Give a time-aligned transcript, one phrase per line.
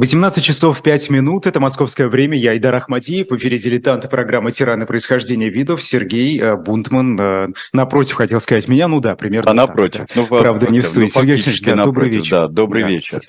[0.00, 4.86] 18 часов 5 минут, это московское время, я Идар Ахмадиев, в эфире «Дилетанты» программы «Тираны
[4.86, 9.68] происхождения видов», Сергей э, Бунтман, э, напротив, хотел сказать меня, ну да, примерно А так,
[9.68, 10.06] напротив, да.
[10.14, 11.04] ну, правда, не в студии.
[11.04, 12.30] Ну, Сергей Алексеевич, да, добрый вечер.
[12.30, 12.88] Да, добрый да.
[12.88, 13.20] вечер.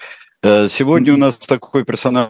[0.43, 2.29] Э, сегодня у нас такой персонаж,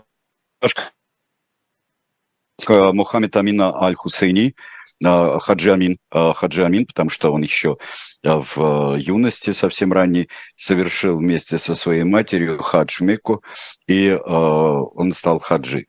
[2.68, 4.56] Мухаммед Амина Аль-Хусейни,
[5.04, 7.78] Хаджи Амин, Хаджи Амин, потому что он еще
[8.24, 13.44] в юности совсем ранней совершил вместе со своей матерью хадж Мекку,
[13.88, 15.88] и он стал хаджи.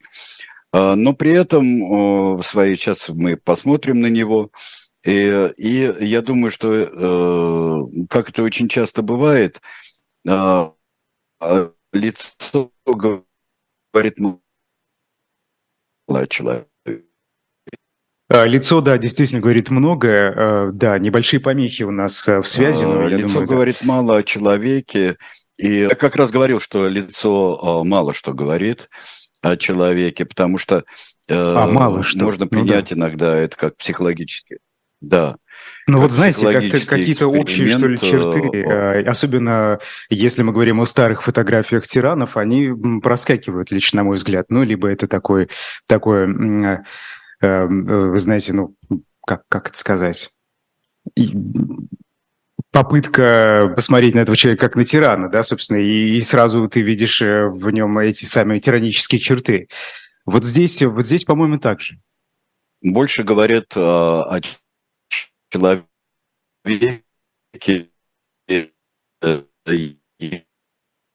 [0.73, 4.51] Но при этом в своей сейчас мы посмотрим на него,
[5.04, 9.60] и, и я думаю, что, как это очень часто бывает,
[10.24, 10.79] лицо
[12.87, 14.16] говорит
[16.29, 16.71] человек а,
[18.47, 20.35] лицо, да, действительно говорит многое.
[20.35, 22.85] А, да, небольшие помехи у нас а, в связи.
[22.85, 23.87] Но, лицо думаю, говорит да.
[23.87, 25.16] мало о человеке.
[25.59, 28.88] И я как раз говорил, что лицо мало что говорит
[29.43, 30.85] о человеке, потому что
[31.29, 32.25] а, мало что.
[32.25, 33.01] можно принять ну, да.
[33.07, 34.59] иногда это как психологически.
[35.01, 35.37] Да.
[35.87, 38.63] Ну вот знаете, как-то какие-то общие, что ли, черты,
[39.03, 42.71] особенно если мы говорим о старых фотографиях тиранов, они
[43.03, 44.47] проскакивают лично, на мой взгляд.
[44.49, 45.49] Ну, либо это такой,
[45.87, 46.79] такое э,
[47.43, 48.74] вы знаете, ну,
[49.26, 50.30] как, как это сказать?
[52.71, 57.20] Попытка посмотреть на этого человека как на тирана, да, собственно, и, и сразу ты видишь
[57.20, 59.68] э, в нем эти самые тиранические черты.
[60.24, 61.98] Вот здесь, вот здесь, по-моему, так же.
[62.80, 64.41] Больше говорят о, о
[65.50, 67.03] человеке
[68.48, 68.69] э,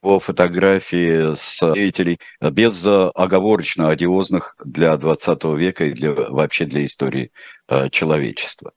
[0.07, 7.31] его фотографии с деятелей безоговорочно одиозных для 20 века и для, вообще для истории
[7.68, 8.72] э, человечества.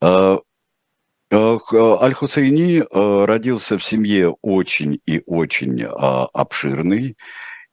[0.00, 0.38] Э,
[1.30, 2.84] э, Аль-Хусейни
[3.26, 7.16] родился в семье очень и очень обширной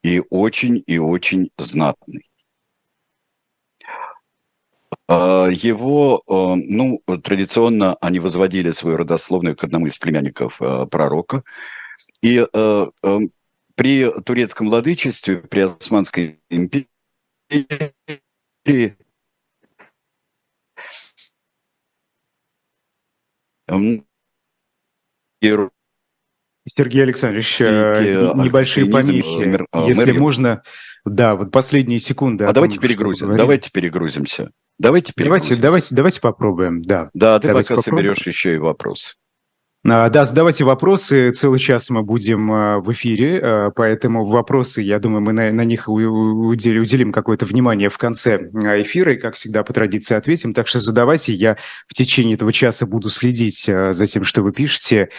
[0.03, 2.23] и очень и очень знатной.
[5.07, 10.57] Его, ну, традиционно они возводили свою родословную к одному из племянников
[10.89, 11.43] пророка,
[12.25, 13.19] и э, э,
[13.75, 16.87] при турецком владычестве, при Османской империи
[26.67, 30.19] Сергей Александрович, э, небольшие помехи, мер, а, если мэр...
[30.19, 30.63] можно,
[31.05, 32.45] да, вот последние секунды.
[32.45, 34.49] А давайте перегрузим, давайте перегрузимся.
[34.79, 37.11] Давайте, давайте, давайте, давайте попробуем, да.
[37.13, 38.15] Да, ты давайте пока попробуем.
[38.15, 39.15] соберешь еще и вопрос.
[39.87, 41.31] А, да, задавайте вопросы.
[41.31, 45.63] Целый час мы будем а, в эфире, а, поэтому вопросы, я думаю, мы на, на
[45.63, 48.37] них уделим, уделим какое-то внимание в конце
[48.81, 50.55] эфира и, как всегда, по традиции ответим.
[50.55, 51.33] Так что задавайте.
[51.33, 51.57] Я
[51.87, 55.09] в течение этого часа буду следить за тем, что вы пишете.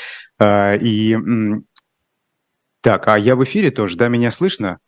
[0.44, 1.16] И
[2.80, 4.08] так, а я в эфире тоже, да?
[4.08, 4.78] Меня слышно?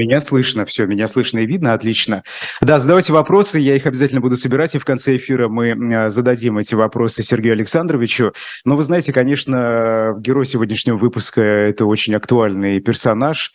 [0.00, 2.22] Меня слышно, все, меня слышно и видно, отлично.
[2.62, 6.56] Да, задавайте вопросы, я их обязательно буду собирать, и в конце эфира мы э, зададим
[6.56, 8.32] эти вопросы Сергею Александровичу.
[8.64, 13.52] Но вы знаете, конечно, герой сегодняшнего выпуска– это очень актуальный персонаж,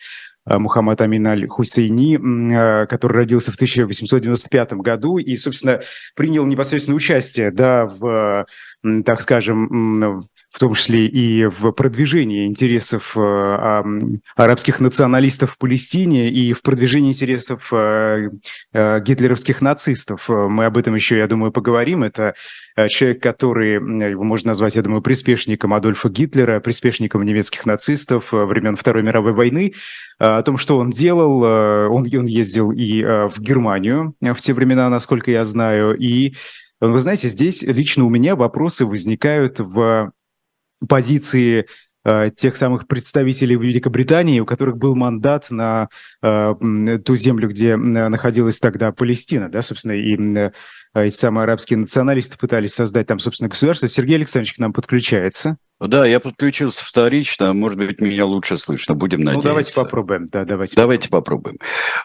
[0.48, 5.80] э, Мухаммад Амин Аль-Хусейни, э, который родился в 1895 году и, собственно,
[6.14, 8.46] принял непосредственно участие да, в,
[9.04, 13.90] так скажем, в том числе и в продвижении интересов э,
[14.36, 18.30] арабских националистов в Палестине и в продвижении интересов э,
[18.72, 20.30] э, гитлеровских нацистов.
[20.30, 22.04] Мы об этом еще, я думаю, поговорим.
[22.04, 22.34] Это
[22.88, 29.02] человек, который, его можно назвать, я думаю, приспешником Адольфа Гитлера, приспешником немецких нацистов времен Второй
[29.02, 29.74] мировой войны.
[30.18, 35.30] О том, что он делал, он, он ездил и в Германию в те времена, насколько
[35.30, 36.34] я знаю, и
[36.80, 40.12] вы знаете, здесь лично у меня вопросы возникают в
[40.86, 41.66] позиции
[42.04, 45.88] э, тех самых представителей Великобритании, у которых был мандат на
[46.22, 46.54] э,
[47.04, 50.50] ту землю, где находилась тогда Палестина, да, собственно, и
[50.94, 53.86] эти самые арабские националисты пытались создать там, собственно, государство.
[53.86, 55.58] Сергей Александрович к нам подключается.
[55.78, 59.46] Да, я подключился вторично, может быть, меня лучше слышно, будем надеяться.
[59.46, 60.74] Ну, давайте попробуем, да, давайте.
[60.74, 61.58] Давайте попробуем.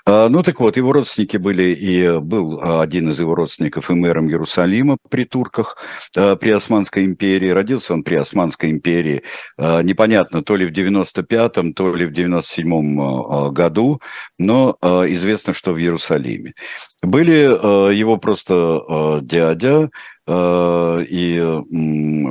[0.05, 4.29] А, ну, так вот, его родственники были, и был один из его родственников и мэром
[4.29, 5.77] Иерусалима при турках,
[6.17, 7.47] а, при Османской империи.
[7.47, 9.23] Родился он при Османской империи,
[9.57, 14.01] а, непонятно, то ли в 95-м, то ли в 97-м а, году,
[14.37, 16.53] но а, известно, что в Иерусалиме.
[17.01, 19.89] Были а, его просто а, дядя,
[20.20, 20.20] Э,
[21.09, 21.61] и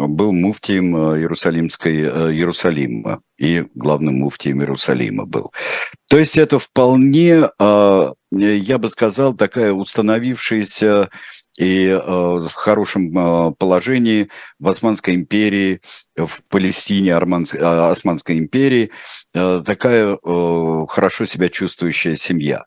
[0.08, 5.52] был муфтием э, Иерусалимской э, Иерусалима и главным муфтием Иерусалима был.
[6.08, 11.08] То есть это вполне, я бы сказал, такая установившаяся
[11.58, 15.80] и э, в хорошем э, положении в Османской империи,
[16.16, 18.90] в Палестине, Османской империи,
[19.32, 22.64] такая хорошо себя чувствующая семья.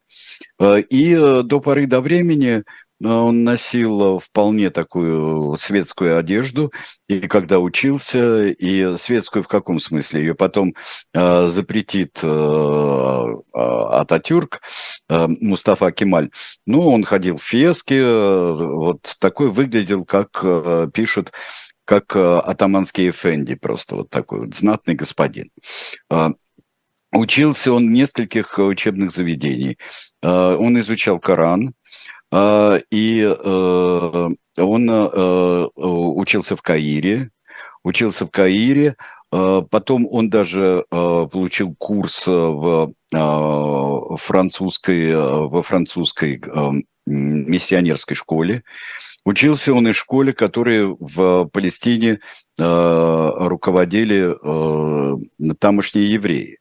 [0.59, 2.63] И до поры до времени
[3.03, 6.71] он носил вполне такую светскую одежду,
[7.07, 10.21] и когда учился, и светскую в каком смысле?
[10.21, 10.73] Ее потом
[11.13, 14.61] э, запретит э, Ататюрк,
[15.09, 16.29] э, Мустафа Кемаль.
[16.65, 21.33] Ну, он ходил в феске, э, вот такой выглядел, как э, пишут,
[21.85, 25.49] как э, атаманский эфенди, просто вот такой вот знатный господин.
[26.09, 26.29] Э,
[27.15, 29.77] Учился он в нескольких учебных заведений.
[30.23, 31.82] Он изучал Коран, а,
[32.33, 37.29] и э, он э, учился в Каире,
[37.83, 38.95] учился в Каире,
[39.31, 42.91] а, потом он даже э, получил курс в
[44.17, 46.41] французской, во французской
[47.05, 48.63] миссионерской школе.
[49.25, 52.19] Учился он и в школе, которые в Палестине
[52.57, 54.35] руководили
[55.59, 56.57] тамошние евреи.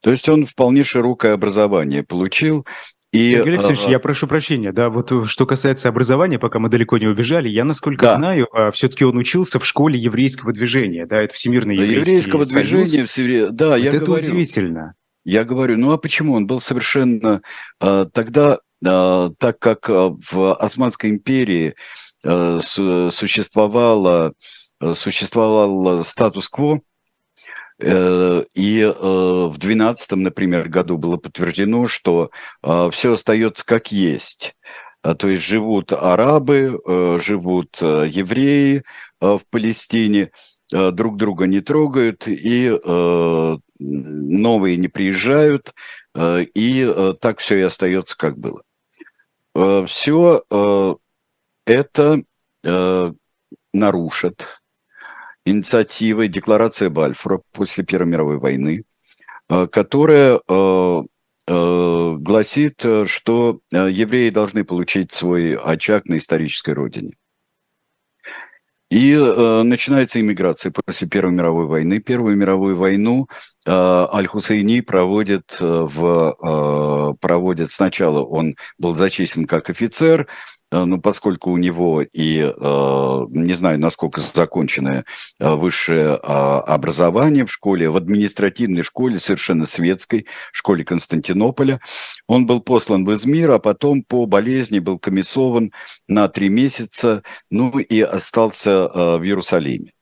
[0.00, 2.64] То есть он вполне широкое образование получил,
[3.12, 3.90] и, Сергей Алексеевич, а...
[3.90, 7.64] я прошу прощения, да, вот э, что касается образования, пока мы далеко не убежали, я,
[7.64, 8.16] насколько да.
[8.16, 12.90] знаю, а, все-таки он учился в школе еврейского движения, да, это Всемирное еврейский Еврейского союз.
[12.90, 13.52] движения, в...
[13.52, 14.22] да, вот я это говорю.
[14.22, 14.94] удивительно.
[15.24, 16.34] Я говорю, ну а почему?
[16.34, 17.40] Он был совершенно
[17.80, 21.74] а, тогда, так как в Османской империи
[22.22, 24.34] существовало,
[24.94, 26.80] существовал статус-кво, Э,
[27.80, 32.30] и э, в 2012, например, году было подтверждено, что
[32.62, 34.56] э, все остается как есть.
[35.00, 36.80] То есть живут арабы,
[37.22, 38.82] живут евреи
[39.20, 40.32] в Палестине,
[40.70, 42.76] друг друга не трогают, и
[43.78, 45.72] новые не приезжают,
[46.18, 48.60] и так все и остается, как было.
[49.86, 50.98] Все
[51.64, 52.22] это
[53.72, 54.60] нарушат
[55.48, 58.84] инициативой Декларация Бальфура после Первой мировой войны,
[59.48, 61.02] э, которая э,
[61.46, 67.12] э, гласит, что евреи должны получить свой очаг на исторической родине.
[68.90, 72.00] И э, начинается иммиграция после Первой мировой войны.
[72.00, 73.28] Первую мировую войну
[73.66, 80.26] э, Аль-Хусейни проводит, в, э, проводит сначала, он был зачислен как офицер,
[80.70, 85.04] ну, поскольку у него и, э, не знаю, насколько законченное
[85.38, 91.80] э, высшее а, образование в школе, в административной школе, совершенно светской, школе Константинополя,
[92.26, 95.72] он был послан в Измир, а потом по болезни был комиссован
[96.06, 99.92] на три месяца, ну и остался в Иерусалиме.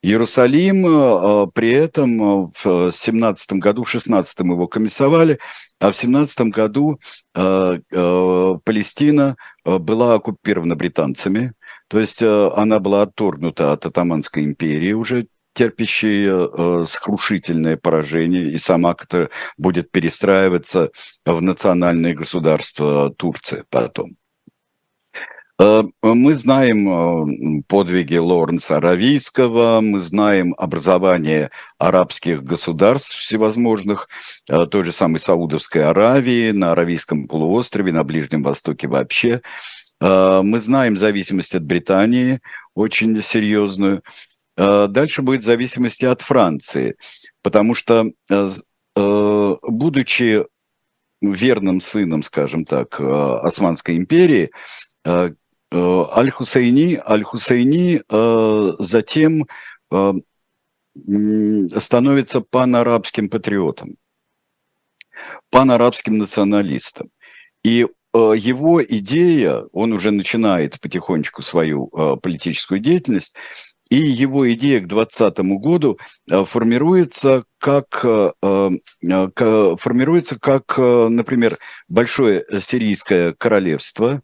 [0.00, 5.40] Иерусалим э, при этом в 17 году, в 16 его комиссовали,
[5.80, 6.98] а в 17 году
[7.34, 11.54] э, э, Палестина была оккупирована британцами,
[11.88, 19.30] то есть она была отторгнута от Атаманской империи уже терпящие сокрушительное поражение, и сама, которая
[19.56, 20.90] будет перестраиваться
[21.24, 24.17] в национальное государство Турции потом.
[25.60, 34.08] Э, мы знаем э, подвиги Лоренса Аравийского, мы знаем образование арабских государств всевозможных,
[34.48, 39.42] э, той же самой Саудовской Аравии, на Аравийском полуострове, на Ближнем Востоке вообще.
[40.00, 42.38] Мы знаем зависимость от Британии,
[42.76, 44.04] очень серьезную.
[44.56, 46.94] Дальше будет зависимость от Франции,
[47.42, 48.06] потому что,
[48.94, 50.46] будучи
[51.20, 54.52] верным сыном, скажем так, Османской империи,
[55.72, 59.46] Аль-Хусейни, Аль-Хусейни э, затем
[59.90, 60.12] э,
[61.76, 63.96] становится панарабским патриотом,
[65.50, 67.10] панарабским националистом.
[67.62, 71.88] И его идея, он уже начинает потихонечку свою
[72.22, 73.34] политическую деятельность,
[73.90, 84.22] и его идея к 2020 году формируется как, формируется как, например, большое сирийское королевство,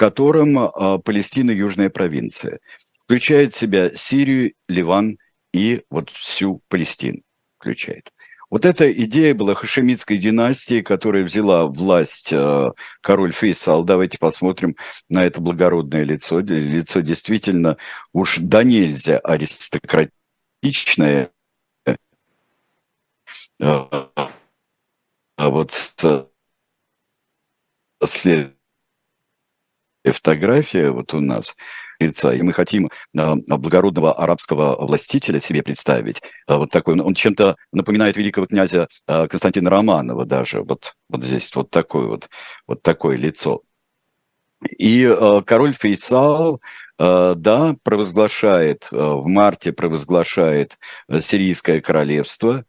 [0.00, 2.60] в котором а, Палестина южная провинция.
[3.04, 5.18] Включает в себя Сирию, Ливан
[5.52, 7.20] и вот всю Палестину
[7.58, 8.10] включает.
[8.48, 12.70] Вот эта идея была хашемитской династии, которая взяла власть э,
[13.02, 13.84] король Фейсал.
[13.84, 14.74] Давайте посмотрим
[15.10, 16.40] на это благородное лицо.
[16.40, 17.76] Лицо действительно
[18.14, 21.30] уж до нельзя аристократичное.
[21.86, 21.96] Э,
[23.60, 25.72] а вот
[28.06, 28.59] след
[30.04, 31.54] фотография вот у нас
[32.00, 36.20] лица, и мы хотим а, благородного арабского властителя себе представить.
[36.46, 41.54] А, вот такой, он чем-то напоминает великого князя а, Константина Романова даже, вот, вот здесь
[41.54, 42.28] вот такое вот,
[42.66, 43.62] вот такое лицо.
[44.78, 45.08] И
[45.46, 46.60] король Фейсал,
[46.98, 50.76] да, провозглашает, в марте провозглашает
[51.20, 52.66] сирийское королевство,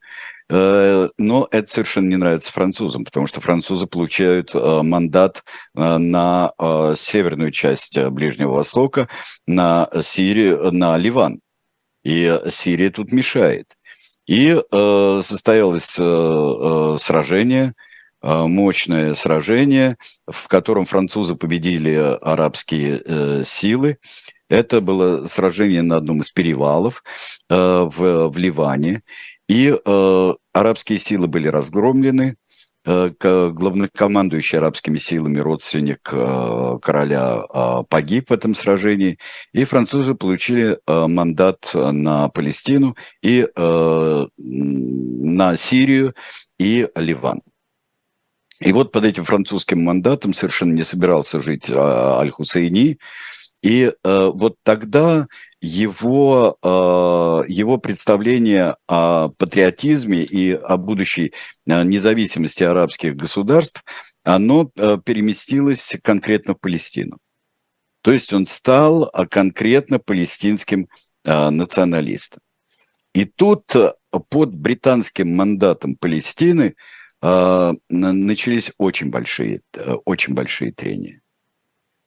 [0.51, 5.43] но это совершенно не нравится французам, потому что французы получают мандат
[5.73, 6.51] на
[6.95, 9.07] северную часть Ближнего Востока,
[9.47, 11.39] на Сирию, на Ливан.
[12.03, 13.75] И Сирия тут мешает.
[14.27, 17.73] И э, состоялось э, э, сражение,
[18.21, 23.97] э, мощное сражение, в котором французы победили арабские э, силы.
[24.49, 27.03] Это было сражение на одном из перевалов
[27.49, 29.01] э, в, в Ливане.
[29.51, 32.37] И э, арабские силы были разгромлены,
[32.83, 39.19] Э, главнокомандующий арабскими силами родственник э, короля э, погиб в этом сражении,
[39.53, 46.15] и французы получили мандат на Палестину и на Сирию
[46.57, 47.43] и Ливан.
[48.59, 52.97] И вот под этим французским мандатом совершенно не собирался жить Аль-Хусейни,
[53.61, 55.27] и э, вот тогда
[55.61, 61.33] его, э, его представление о патриотизме и о будущей
[61.67, 63.83] э, независимости арабских государств,
[64.23, 67.19] оно э, переместилось конкретно в Палестину.
[68.01, 70.87] То есть он стал конкретно палестинским
[71.23, 72.41] националистом.
[73.13, 73.75] И тут
[74.09, 76.75] под британским мандатом Палестины
[77.21, 79.61] начались очень большие,
[80.05, 81.20] очень большие трения.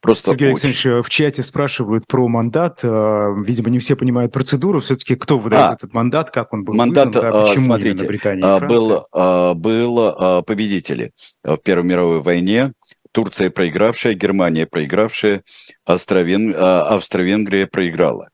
[0.05, 0.69] Просто Сергей очень...
[0.69, 2.81] Александрович, в чате спрашивают про мандат.
[2.83, 4.81] Э, видимо, не все понимают процедуру.
[4.81, 8.05] Все-таки кто выдает а, этот мандат, как он был мандат, выдан, да, а, почему смотрите,
[8.05, 9.07] Британия Был,
[9.55, 12.75] был победители в Первой мировой войне.
[13.13, 15.43] Турция проигравшая, Германия проигравшая,
[15.87, 16.55] Австро-Вен...
[16.55, 18.29] Австро-Венгрия проиграла.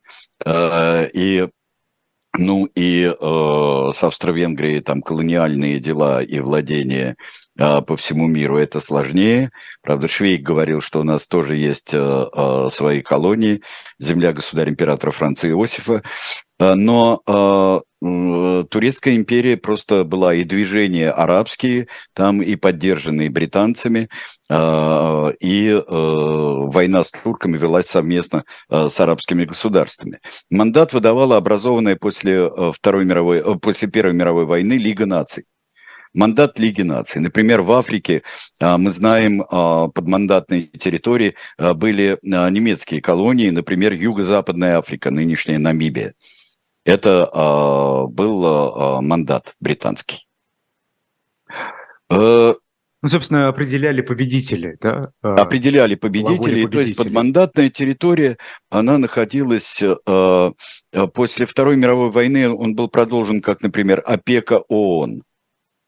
[0.45, 1.49] И
[2.39, 7.17] ну и э, с Австро-Венгрией там колониальные дела и владения
[7.59, 9.51] э, по всему миру это сложнее.
[9.83, 13.63] Правда, Швейк говорил, что у нас тоже есть э, э, свои колонии,
[13.99, 16.03] земля государя-императора Франца Иосифа.
[16.61, 17.81] Э, но э,
[18.71, 24.09] Турецкая империя просто была и движения арабские, там и поддержанные британцами,
[24.49, 30.21] э, и война с турками велась совместно с арабскими государствами.
[30.51, 35.45] Мандат выдавала образованная после, Второй мировой, после Первой мировой войны Лига наций
[36.15, 37.21] мандат Лиги наций.
[37.21, 38.23] Например, в Африке
[38.61, 46.15] мы знаем, под мандатной территории были немецкие колонии, например, Юго-Западная Африка, нынешняя Намибия.
[46.91, 50.27] Это э, был э, мандат британский.
[52.11, 52.55] Э,
[53.03, 55.13] ну, собственно, определяли победителей, да?
[55.23, 58.39] Определяли победителей, то есть подмандатная территория,
[58.71, 60.53] она находилась э,
[61.15, 65.23] после Второй мировой войны, он был продолжен, как, например, опека ООН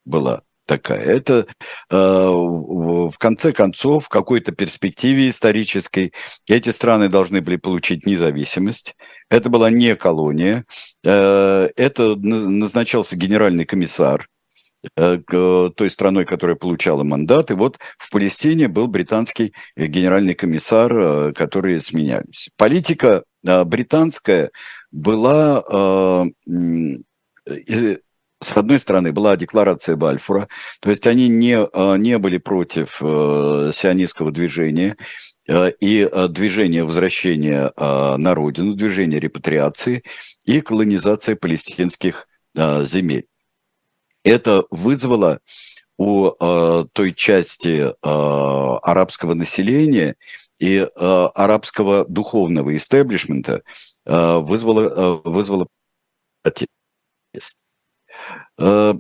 [0.05, 1.01] была такая.
[1.01, 1.47] Это
[1.91, 6.13] э, в конце концов, в какой-то перспективе исторической,
[6.49, 8.95] эти страны должны были получить независимость.
[9.31, 10.65] Это была не колония.
[11.05, 14.29] Э, это назначался генеральный комиссар
[14.97, 17.51] э, той страной, которая получала мандат.
[17.51, 22.51] И вот в Палестине был британский генеральный комиссар, э, которые сменялись.
[22.57, 24.51] Политика э, британская
[24.91, 26.25] была э,
[28.43, 30.49] с одной стороны, была декларация Бальфура,
[30.81, 34.97] то есть они не, э, не были против э, сионистского движения
[35.49, 40.03] э, и движения возвращения на родину, движения репатриации
[40.45, 43.27] и колонизации палестинских земель.
[44.25, 45.41] Это вызвало
[45.99, 46.31] у
[46.93, 50.17] той части арабского населения
[50.59, 53.63] и арабского духовного истеблишмента
[54.05, 55.67] вызвало, вызвало
[56.43, 57.63] протест.
[58.59, 58.95] Э,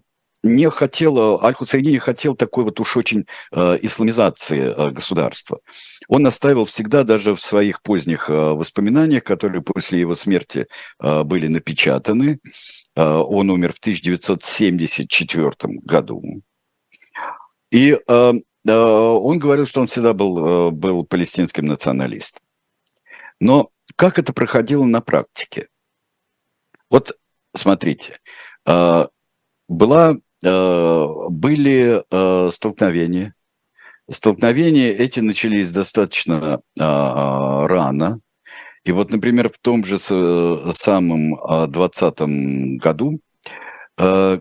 [0.44, 5.60] не хотел, Аль-Хусейни не хотел такой вот уж очень э, исламизации э, государства.
[6.08, 10.66] Он оставил всегда, даже в своих поздних э, воспоминаниях, которые после его смерти
[11.00, 12.40] э, были напечатаны,
[12.96, 15.52] э, он умер в 1974
[15.84, 16.42] году.
[17.70, 18.32] И э,
[18.66, 22.42] э, он говорил, что он всегда был, э, был палестинским националистом.
[23.38, 25.68] Но как это проходило на практике?
[26.90, 27.16] Вот
[27.54, 28.18] смотрите, э,
[29.72, 33.34] была, э, были э, столкновения.
[34.10, 38.20] Столкновения эти начались достаточно а, рано.
[38.84, 43.20] И вот, например, в том же самом 2020 году
[43.96, 44.40] э,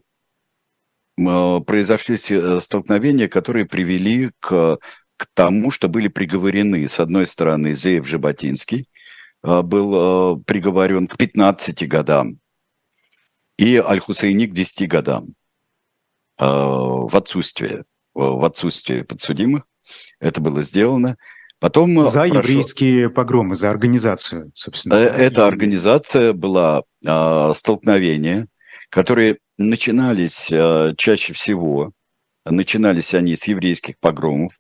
[1.16, 2.18] произошли
[2.60, 4.80] столкновения, которые привели к,
[5.16, 8.90] к тому, что были приговорены, с одной стороны, Зеев Жаботинский,
[9.44, 12.41] был приговорен к 15 годам
[13.62, 15.36] и Аль-Хусейни к 10 годам
[16.38, 19.68] а, в отсутствие, в отсутствие подсудимых.
[20.20, 21.16] Это было сделано.
[21.60, 22.38] Потом за прошло...
[22.38, 24.96] еврейские погромы, за организацию, собственно.
[24.96, 28.48] Эта организация была э, столкновения,
[28.90, 31.92] которые начинались э, чаще всего,
[32.46, 34.60] начинались они с еврейских погромов.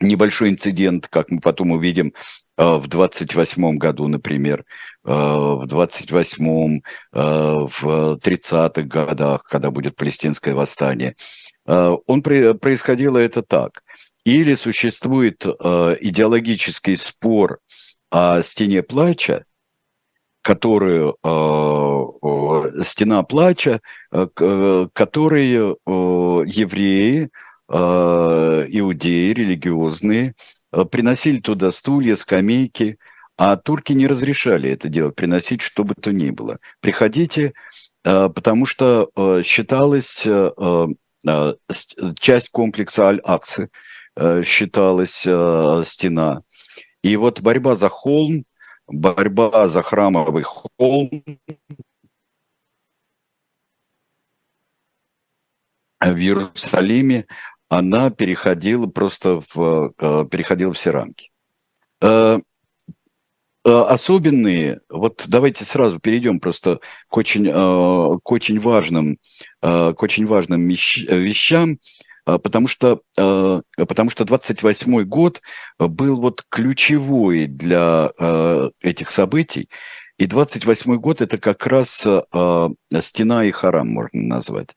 [0.00, 2.14] Небольшой инцидент, как мы потом увидим,
[2.56, 6.82] э, в 28 году, например, э, в 28-м,
[7.12, 11.16] э, в 30-х годах, когда будет палестинское восстание.
[11.64, 13.84] Он происходило это так.
[14.24, 17.60] Или существует идеологический спор
[18.10, 19.44] о стене плача,
[20.42, 21.16] которую
[22.82, 23.80] стена плача,
[24.10, 27.30] которые евреи
[27.74, 30.34] Э, иудеи религиозные
[30.72, 32.98] э, приносили туда стулья, скамейки,
[33.36, 36.58] а турки не разрешали это делать, приносить что бы то ни было.
[36.80, 37.52] Приходите,
[38.04, 39.10] э, потому что
[39.44, 40.26] считалось,
[42.20, 43.70] часть комплекса Аль-Аксы
[44.44, 45.26] считалась
[45.88, 46.42] стена.
[47.02, 48.44] И вот борьба за холм,
[48.86, 51.24] борьба за храмовый холм
[56.10, 57.26] в Иерусалиме
[57.68, 61.30] она переходила просто в, э, переходила все рамки.
[63.64, 69.18] Э, э, особенные, вот давайте сразу перейдем просто к очень, к очень важным,
[69.60, 71.78] к очень важным вещам,
[72.24, 75.42] потому что, потому что 28 год
[75.78, 78.10] был вот ключевой для
[78.80, 79.68] этих событий,
[80.18, 82.06] и 28 год это как раз
[83.00, 84.76] стена и харам, можно назвать.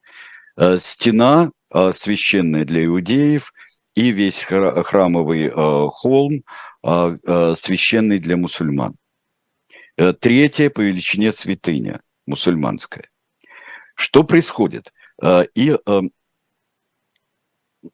[0.78, 3.52] Стена Э, священная для иудеев,
[3.96, 6.44] и весь храмовый э, холм
[6.84, 8.96] э, священный для мусульман.
[10.20, 13.10] Третья по величине святыня мусульманская.
[13.96, 14.92] Что происходит?
[15.56, 15.80] И,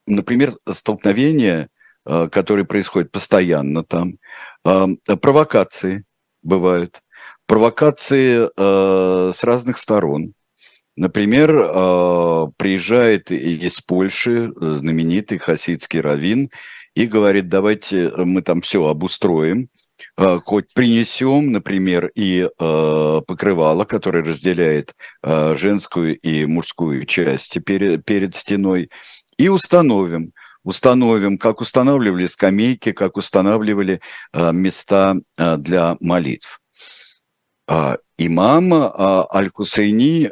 [0.08, 1.70] например, столкновения,
[2.04, 4.18] которые происходят постоянно там,
[4.64, 6.06] провокации
[6.42, 7.04] бывают,
[7.46, 8.50] провокации
[9.32, 10.34] с разных сторон–
[11.02, 16.52] Например, а, приезжает из Польши знаменитый хасидский раввин
[16.94, 19.70] и говорит, давайте мы там все обустроим,
[20.16, 28.36] а, хоть принесем, например, и а, покрывало, которое разделяет женскую и мужскую части перед, перед
[28.36, 28.92] стеной,
[29.38, 30.34] и установим.
[30.64, 34.02] Установим, как устанавливали скамейки, как устанавливали
[34.36, 36.61] места для молитв.
[37.68, 40.32] Имам Аль-Хусейни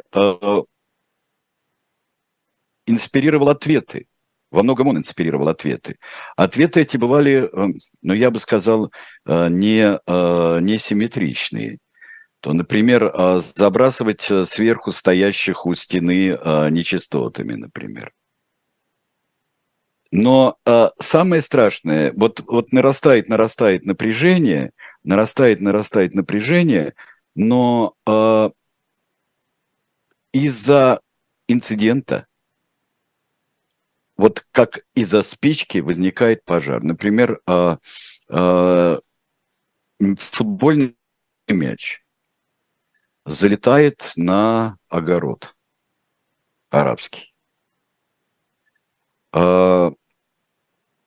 [2.86, 4.06] инспирировал ответы.
[4.50, 5.98] Во многом он инспирировал ответы.
[6.36, 7.48] Ответы эти бывали,
[8.02, 8.90] ну, я бы сказал,
[9.24, 10.00] не,
[10.60, 11.78] не симметричные.
[12.40, 16.38] То, например, забрасывать сверху стоящих у стены
[16.70, 18.12] нечистотами, например.
[20.10, 20.58] Но
[20.98, 24.72] самое страшное, вот, вот нарастает, нарастает напряжение,
[25.04, 26.94] нарастает, нарастает напряжение–
[27.34, 28.50] но э,
[30.32, 31.00] из-за
[31.48, 32.26] инцидента,
[34.16, 36.82] вот как из-за спички возникает пожар.
[36.82, 37.76] Например, э,
[38.28, 38.98] э,
[40.18, 40.96] футбольный
[41.48, 42.04] мяч
[43.24, 45.54] залетает на огород
[46.70, 47.34] арабский.
[49.32, 49.90] Э,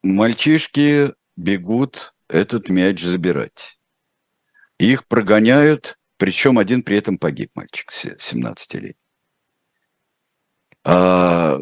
[0.01, 3.79] мальчишки бегут этот мяч забирать.
[4.77, 8.95] Их прогоняют причем один при этом погиб, мальчик 17-летний.
[10.85, 11.57] А,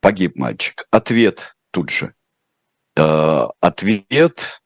[0.00, 0.86] погиб мальчик.
[0.90, 2.14] Ответ тут же.
[2.96, 4.62] А, ответ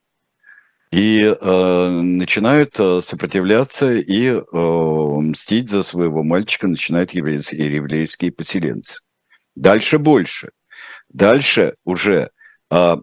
[0.92, 9.00] и э, начинают э, сопротивляться и э, мстить за своего мальчика начинают еврейские поселенцы.
[9.56, 10.52] Дальше больше.
[11.08, 12.30] Дальше уже
[12.70, 12.96] э,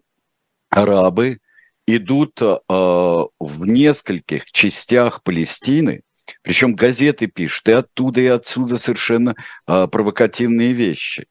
[0.70, 1.40] арабы
[1.86, 6.04] идут э, в нескольких частях Палестины,
[6.42, 11.28] причем газеты пишут и оттуда, и отсюда совершенно а, провокативные вещи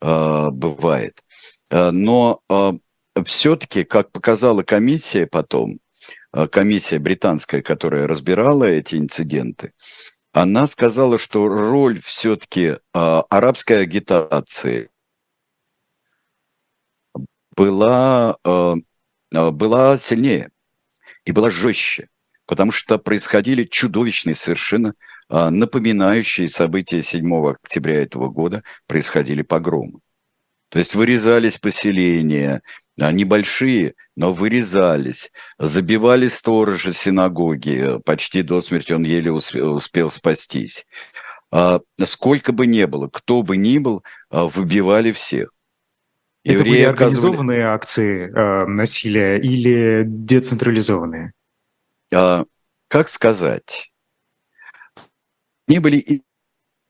[0.00, 1.22] а, бывает.
[1.70, 2.74] А, но а,
[3.24, 5.78] все-таки, как показала комиссия потом,
[6.32, 9.72] а, комиссия британская, которая разбирала эти инциденты,
[10.32, 14.90] она сказала, что роль все-таки а, арабской агитации
[17.56, 18.74] была, а,
[19.34, 20.50] а была сильнее
[21.24, 22.08] и была жестче
[22.50, 24.94] потому что происходили чудовищные совершенно
[25.28, 30.00] а, напоминающие события 7 октября этого года, происходили погромы.
[30.68, 32.62] То есть вырезались поселения,
[33.00, 40.86] а, небольшие, но вырезались, забивали сторожа синагоги, почти до смерти он еле успел, спастись.
[41.52, 45.52] А, сколько бы ни было, кто бы ни был, выбивали всех.
[46.42, 51.32] Это были организованные акции э, насилия или децентрализованные?
[52.12, 52.44] Э,
[52.88, 53.92] как сказать?
[55.68, 56.22] Они были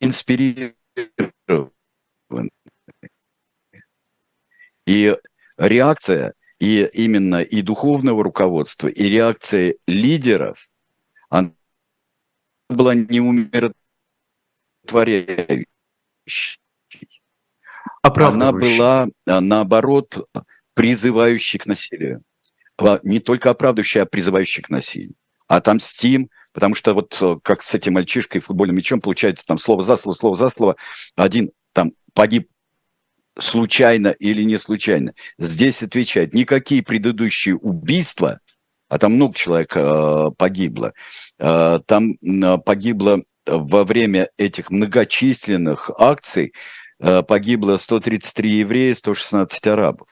[0.01, 0.75] инспирированы.
[4.87, 5.17] И
[5.59, 10.69] реакция и именно и духовного руководства, и реакция лидеров,
[11.29, 11.53] она
[12.69, 15.67] была не умиротворяющей.
[18.03, 20.29] Она была, а, наоборот,
[20.75, 22.23] призывающей к насилию.
[23.03, 25.15] Не только оправдывающая, а призывающая к насилию.
[25.49, 29.97] Отомстим, потому что вот э, как с этим мальчишкой футбольным мячом получается там слово за
[29.97, 30.77] слово, слово за слово.
[31.17, 32.49] Один там погиб
[33.39, 35.15] случайно или не случайно.
[35.39, 38.41] Здесь отвечает, никакие предыдущие убийства,
[38.89, 40.93] а там много человек э, погибло,
[41.39, 46.53] э, там э, погибло во время этих многочисленных акций
[47.01, 50.09] Э, погибло 133 еврея, 116 арабов.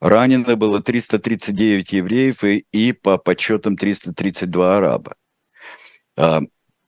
[0.00, 5.14] Ранено было 339 евреев и, и по подсчетам 332 араба.
[6.16, 6.40] А,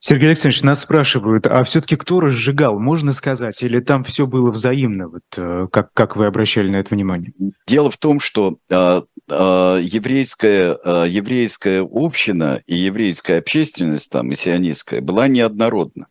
[0.05, 5.09] Сергей Александрович, нас спрашивают, а все-таки кто разжигал, можно сказать, или там все было взаимно,
[5.09, 7.33] вот, э, как, как вы обращали на это внимание?
[7.69, 14.35] Дело в том, что а, а, еврейская, а, еврейская община и еврейская общественность, там, и
[14.35, 16.09] сионистская, была неоднородна,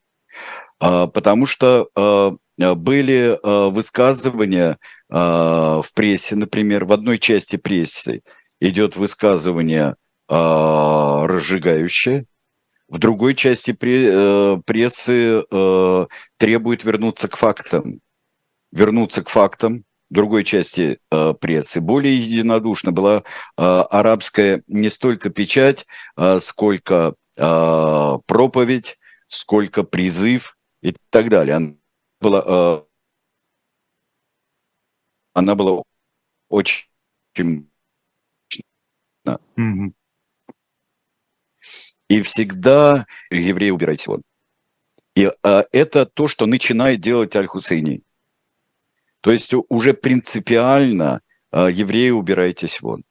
[0.79, 2.37] а, потому что а,
[2.75, 4.77] были э, высказывания
[5.09, 8.21] э, в прессе, например, в одной части прессы
[8.59, 9.95] идет высказывание
[10.29, 12.25] разжигающее,
[12.87, 15.43] в другой части прессы
[16.37, 17.99] требует вернуться к фактам.
[18.71, 21.81] Вернуться к фактам, другой части прессы.
[21.81, 23.23] Более единодушно была
[23.57, 25.85] арабская не столько печать,
[26.39, 28.97] сколько проповедь,
[29.27, 31.75] сколько призыв и так далее
[32.21, 32.83] была, э,
[35.33, 35.83] она была
[36.49, 36.87] очень
[39.25, 39.93] mm-hmm.
[42.09, 44.21] И всегда евреи убирайте вон.
[45.15, 48.01] И а, это то, что начинает делать Аль-Хусейни.
[49.21, 53.03] То есть уже принципиально а, евреи убирайтесь вон.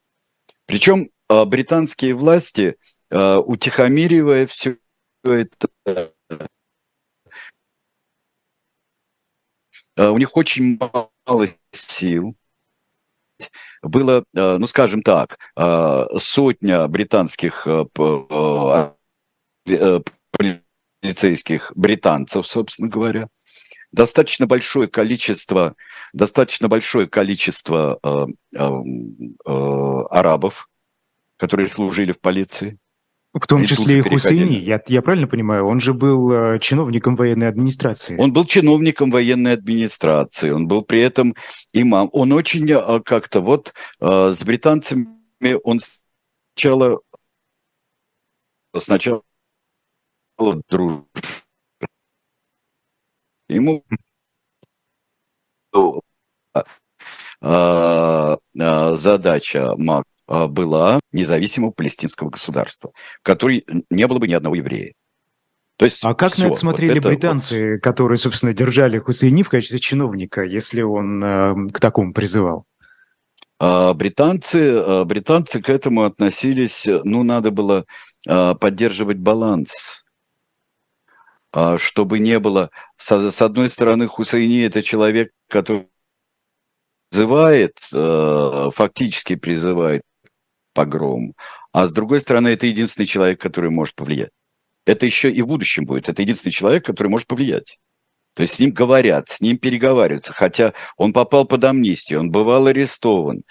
[0.66, 2.76] Причем а, британские власти,
[3.10, 4.76] а, утихомиривая все
[5.24, 5.68] это,
[10.08, 12.34] у них очень мало сил.
[13.82, 17.66] Было, э, ну скажем так, э, сотня британских
[21.02, 23.28] полицейских британцев, собственно говоря,
[23.92, 25.74] достаточно большое количество,
[26.12, 28.70] достаточно большое количество э, э,
[29.46, 30.68] э, арабов,
[31.36, 32.78] которые служили в полиции.
[33.32, 37.14] В том и числе и Хусейни, я, я правильно понимаю, он же был э, чиновником
[37.14, 38.18] военной администрации.
[38.18, 41.36] Он был чиновником военной администрации, он был при этом
[41.72, 42.10] имам.
[42.12, 45.06] Он очень э, как-то вот э, с британцами
[45.62, 45.78] он
[46.56, 47.00] сначала
[48.76, 49.22] сначала
[50.68, 51.08] дружил.
[53.48, 53.84] Ему
[58.96, 64.94] задача Мак была независимого палестинского государства, в которой не было бы ни одного еврея.
[65.76, 67.82] То есть а как все, на это смотрели вот это британцы, вот...
[67.82, 72.66] которые, собственно, держали Хусейни в качестве чиновника, если он э, к такому призывал?
[73.58, 77.86] А, британцы, а, британцы к этому относились, ну, надо было
[78.28, 80.04] а, поддерживать баланс,
[81.52, 82.70] а, чтобы не было...
[82.98, 85.88] С, с одной стороны, Хусейни– это человек, который
[87.10, 90.02] призывает, э, фактически призывает
[90.80, 91.34] погром.
[91.72, 94.30] А с другой стороны, это единственный человек, который может повлиять.
[94.86, 96.08] Это еще и в будущем будет.
[96.08, 97.78] Это единственный человек, который может повлиять.
[98.34, 100.32] То есть с ним говорят, с ним переговариваются.
[100.32, 103.42] Хотя он попал под амнистию, он бывал арестован.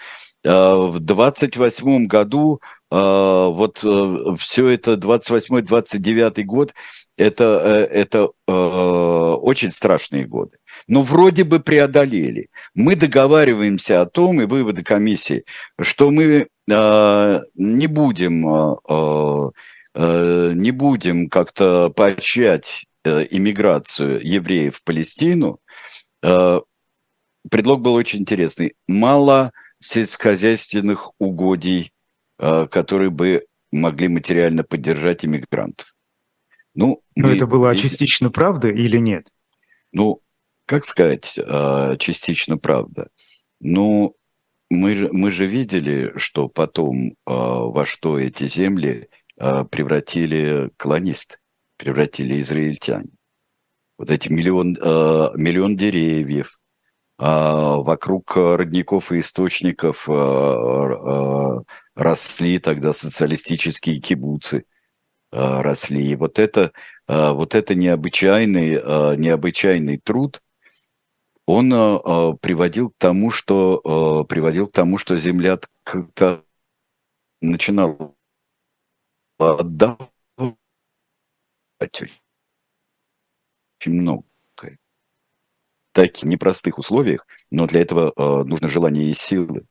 [0.44, 6.74] А, в 28 году а, вот э, все это 28-29 год,
[7.16, 10.56] это, э, это э, очень страшные годы.
[10.90, 12.48] Но вроде бы преодолели.
[12.74, 15.44] Мы договариваемся о том, и выводы комиссии,
[15.80, 18.42] что мы а, не будем,
[19.94, 25.60] не будем как-то поощрять иммиграцию евреев в Палестину.
[26.20, 28.74] Предлог был очень интересный.
[28.88, 31.92] Мало сельскохозяйственных угодий,
[32.36, 35.94] которые бы могли материально поддержать иммигрантов.
[36.74, 39.28] Ну, Но мы, это было частично правда или нет?
[39.92, 40.20] Ну,
[40.70, 43.08] как сказать, а, частично правда.
[43.58, 44.14] Ну,
[44.70, 51.38] мы же, мы же видели, что потом а, во что эти земли превратили колонисты,
[51.76, 53.08] превратили израильтяне.
[53.98, 56.60] Вот эти миллион, миллион деревьев,
[57.16, 60.06] вокруг родников и источников
[61.94, 64.66] росли тогда социалистические кибуцы,
[65.32, 66.10] росли.
[66.10, 66.72] И вот это,
[67.08, 70.42] вот это необычайный, необычайный труд,
[71.52, 76.44] он приводил к тому, что приводил к тому, что земля как-то
[77.40, 78.14] начинала
[79.38, 80.10] отдавать
[83.80, 84.24] очень много.
[85.90, 89.66] В таких непростых условиях, но для этого э, нужно желание и силы.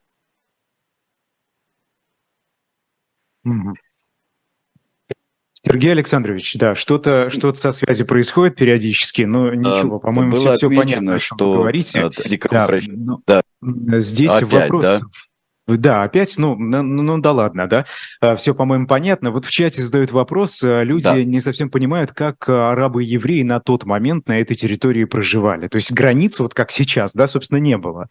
[5.69, 10.67] Сергей Александрович, да, что-то что со связью происходит периодически, но ничего, а, по-моему, все, все
[10.67, 11.51] понятно, о чем что...
[11.51, 12.09] вы говорите.
[12.09, 13.43] Да, ну, да.
[14.01, 15.01] Здесь Опять, вопрос да?
[15.67, 17.85] Да, опять, ну, ну, ну да ладно, да.
[18.21, 19.29] А, Все, по-моему, понятно.
[19.29, 21.23] Вот в чате задают вопрос, люди да.
[21.23, 25.67] не совсем понимают, как арабы и евреи на тот момент на этой территории проживали.
[25.67, 28.07] То есть границ, вот как сейчас, да, собственно, не было.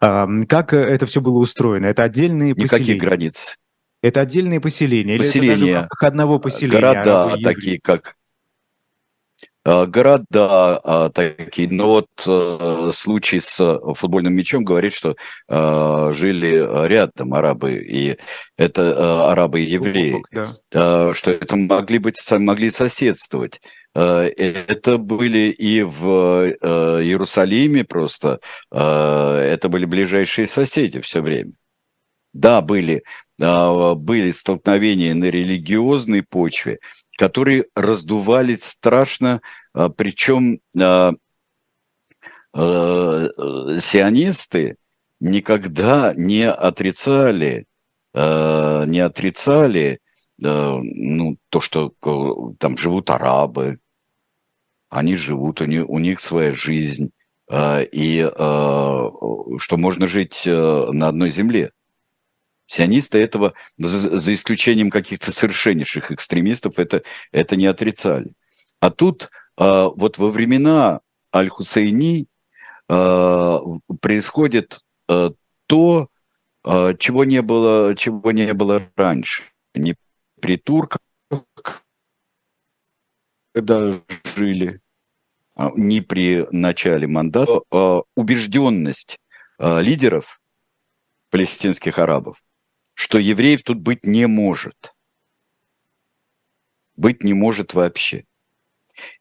[0.00, 1.86] Как это все было устроено?
[1.86, 2.94] Это отдельные Никаких поселения?
[2.94, 3.58] Никаких границ.
[4.02, 5.16] Это отдельные поселения?
[5.16, 5.54] Поселения.
[5.54, 6.80] Или это даже одного поселения?
[6.80, 8.16] Города такие, как
[9.64, 11.68] Э, города а, такие.
[11.70, 13.56] Но вот а, случай с
[13.94, 15.16] футбольным мячом говорит, что
[15.48, 18.18] а, жили рядом арабы, и
[18.56, 20.48] это а, арабы и евреи, да.
[20.74, 23.60] а, что это могли быть, могли соседствовать.
[23.94, 26.06] Это были и в
[27.02, 31.52] Иерусалиме просто, это были ближайшие соседи все время.
[32.32, 33.02] Да, были,
[33.42, 36.78] были столкновения на религиозной почве,
[37.16, 39.40] которые раздувались страшно,
[39.74, 41.12] а, причем а,
[42.54, 43.28] а,
[43.78, 44.76] сионисты
[45.20, 47.66] никогда не отрицали,
[48.14, 50.00] не отрицали
[50.36, 51.94] ну, то, что
[52.58, 53.78] там живут арабы,
[54.90, 57.12] они живут, у них, у них своя жизнь,
[57.50, 61.70] и что можно жить на одной земле.
[62.66, 68.34] Сионисты этого, за, за исключением каких-то совершеннейших экстремистов, это, это не отрицали.
[68.80, 71.00] А тут а, вот во времена
[71.34, 72.26] Аль-Хусейни
[72.88, 73.58] а,
[74.00, 75.32] происходит а,
[75.66, 76.08] то,
[76.64, 79.44] а, чего не было, чего не было раньше.
[79.74, 79.94] Не
[80.40, 81.00] при турках,
[83.54, 84.00] когда
[84.36, 84.80] жили,
[85.76, 87.60] не при начале мандата,
[88.16, 89.18] убежденность
[89.58, 90.40] лидеров
[91.30, 92.42] палестинских арабов,
[93.02, 94.94] что евреев тут быть не может.
[96.94, 98.26] Быть не может вообще.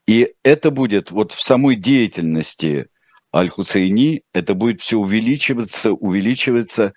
[0.05, 2.89] И это будет вот в самой деятельности
[3.33, 6.93] Аль-Хусейни, это будет все увеличиваться, увеличиваться.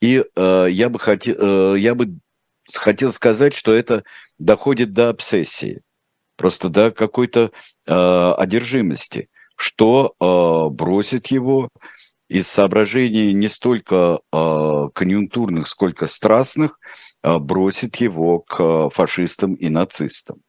[0.00, 2.20] И э, я, бы хотел, э, я бы
[2.72, 4.04] хотел сказать, что это
[4.38, 5.80] доходит до обсессии,
[6.36, 7.50] просто до какой-то
[7.84, 11.68] э, одержимости, что э, бросит его
[12.28, 16.78] из соображений не столько э, конъюнктурных, сколько страстных,
[17.22, 20.42] э, бросит его к фашистам и нацистам.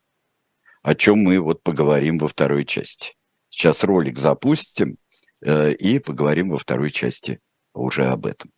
[0.84, 3.14] О чем мы вот поговорим во второй части.
[3.50, 4.98] Сейчас ролик запустим
[5.42, 7.40] э, и поговорим во второй части
[7.74, 8.52] уже об этом.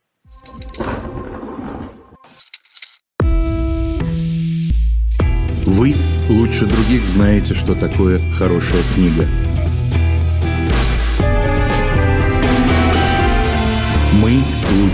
[5.63, 5.93] Вы
[6.27, 9.27] лучше других знаете, что такое хорошая книга–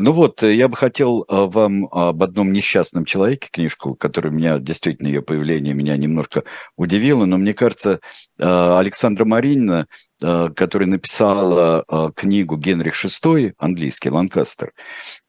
[0.00, 4.58] Ну вот, э, я бы хотел а, вам об одном несчастном человеке книжку, который меня,
[4.58, 6.44] действительно, ее появление меня немножко
[6.76, 8.00] удивило, но мне кажется,
[8.38, 9.86] а, Александра Маринина,
[10.18, 11.84] которая написала
[12.16, 14.72] книгу «Генрих VI», английский, Ланкастер,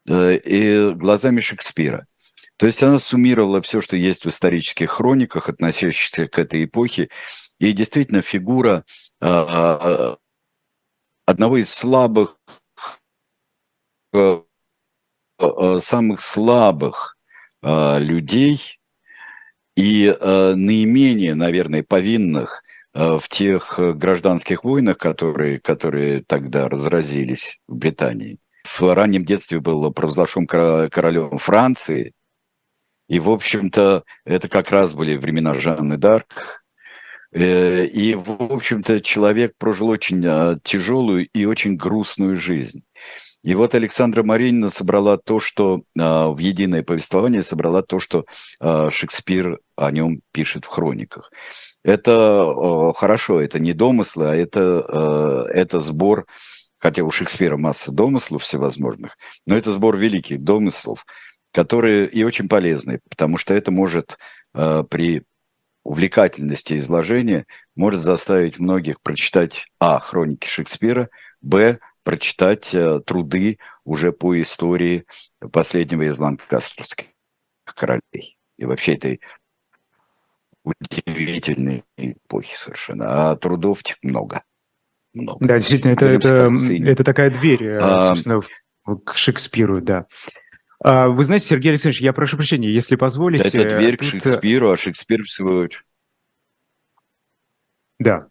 [0.07, 2.05] э, и «Глазами Шекспира»,
[2.55, 7.09] То есть она суммировала все, что есть в исторических хрониках, относящихся к этой эпохе.
[7.59, 8.85] И действительно фигура
[9.19, 10.17] а,
[11.25, 12.37] одного из слабых,
[15.79, 17.17] самых слабых
[17.61, 18.61] людей
[19.75, 28.39] и наименее, наверное, повинных в тех гражданских войнах, которые, которые тогда разразились в Британии.
[28.63, 32.13] В раннем детстве был провозглашен королем Франции,
[33.07, 36.63] и, в общем-то, это как раз были времена Жанны Дарк.
[37.31, 40.21] Э, и, в общем-то, человек прожил очень
[40.63, 42.83] тяжелую и очень грустную жизнь.
[43.47, 48.25] И вот Александра Маринина собрала то, что а, в единое повествование собрала то, что
[48.59, 51.31] а, Шекспир о нем пишет в хрониках.
[51.81, 56.25] Это хорошо, это не домыслы, а это, это сбор,
[56.77, 61.05] хотя у Шекспира масса домыслов всевозможных, но это сбор великих домыслов,
[61.53, 64.17] которые и очень полезны, потому что это может
[64.51, 65.23] при
[65.85, 67.45] увлекательности изложения
[67.77, 69.99] может заставить многих прочитать а.
[69.99, 71.79] хроники Шекспира, б.
[72.07, 75.03] Прочитать э, труды уже по истории
[75.51, 77.07] последнего из ланкастерских
[77.65, 79.19] королей и вообще этой
[80.63, 83.31] удивительной эпохи совершенно.
[83.31, 84.41] А трудов много.
[85.13, 85.45] много.
[85.45, 86.49] Да, действительно, это, это,
[86.89, 88.41] это такая дверь, э, а, собственно,
[89.03, 90.07] к Шекспиру, да.
[90.81, 93.49] А, вы знаете, Сергей Александрович, я прошу прощения, если позволите...
[93.49, 95.83] Это дверь к э, Шекспиру, а Шекспир в свою очередь.
[97.99, 98.29] Да.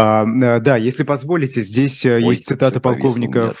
[0.00, 3.52] А, э, да, если позволите, здесь э, Ой, есть цитата полковника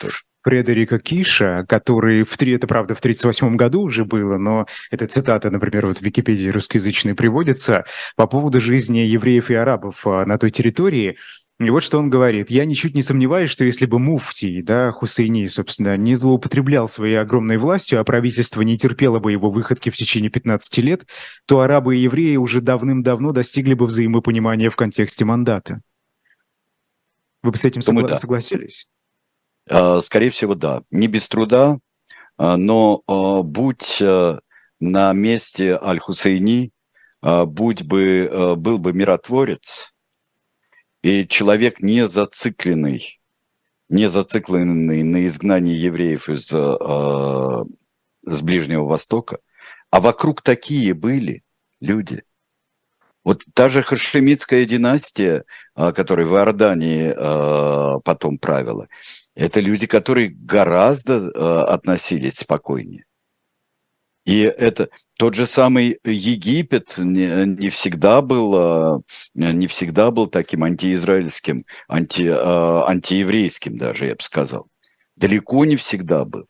[0.44, 5.50] Фредерика Киша, который в три, это правда в 1938 году уже было, но эта цитата,
[5.50, 11.16] например, вот в Википедии русскоязычной приводится по поводу жизни евреев и арабов на той территории.
[11.58, 12.52] И вот что он говорит.
[12.52, 17.56] «Я ничуть не сомневаюсь, что если бы Муфтий, да, Хусейни, собственно, не злоупотреблял своей огромной
[17.56, 21.04] властью, а правительство не терпело бы его выходки в течение 15 лет,
[21.46, 25.82] то арабы и евреи уже давным-давно достигли бы взаимопонимания в контексте мандата».
[27.42, 28.18] Вы бы с этим Думаю, да.
[28.18, 28.88] согласились?
[29.68, 30.82] А, скорее всего, да.
[30.90, 31.78] Не без труда,
[32.36, 34.02] а, но а, будь
[34.80, 36.72] на месте Аль-Хусейни,
[37.20, 39.92] будь бы, был бы миротворец–
[41.02, 43.20] и человек не зацикленный,
[43.88, 49.38] не зацикленный на изгнании евреев из, с Ближнего Востока,
[49.90, 51.44] а вокруг такие были
[51.80, 52.24] люди.
[53.28, 55.44] Вот та же Хашемитская династия,
[55.76, 58.88] э, которая в Иордании э, потом правила,
[59.34, 63.04] это люди, которые гораздо э, относились спокойнее.
[64.24, 64.88] И это
[65.18, 69.00] тот же самый Египет не, не всегда был а,
[69.34, 74.68] не всегда был таким антиизраильским, анти, а, антиеврейским даже, я бы сказал.
[75.16, 76.46] Далеко не всегда был.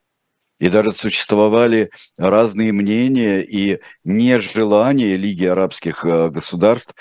[0.58, 6.94] И даже существовали разные мнения и нежелание Лиги арабских а, государств,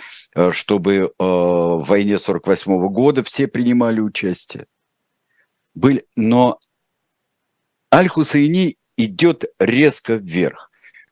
[0.51, 4.67] чтобы в войне 48 года все принимали участие.
[5.73, 6.59] Были, но
[7.91, 10.69] Аль-Хусейни идет резко вверх.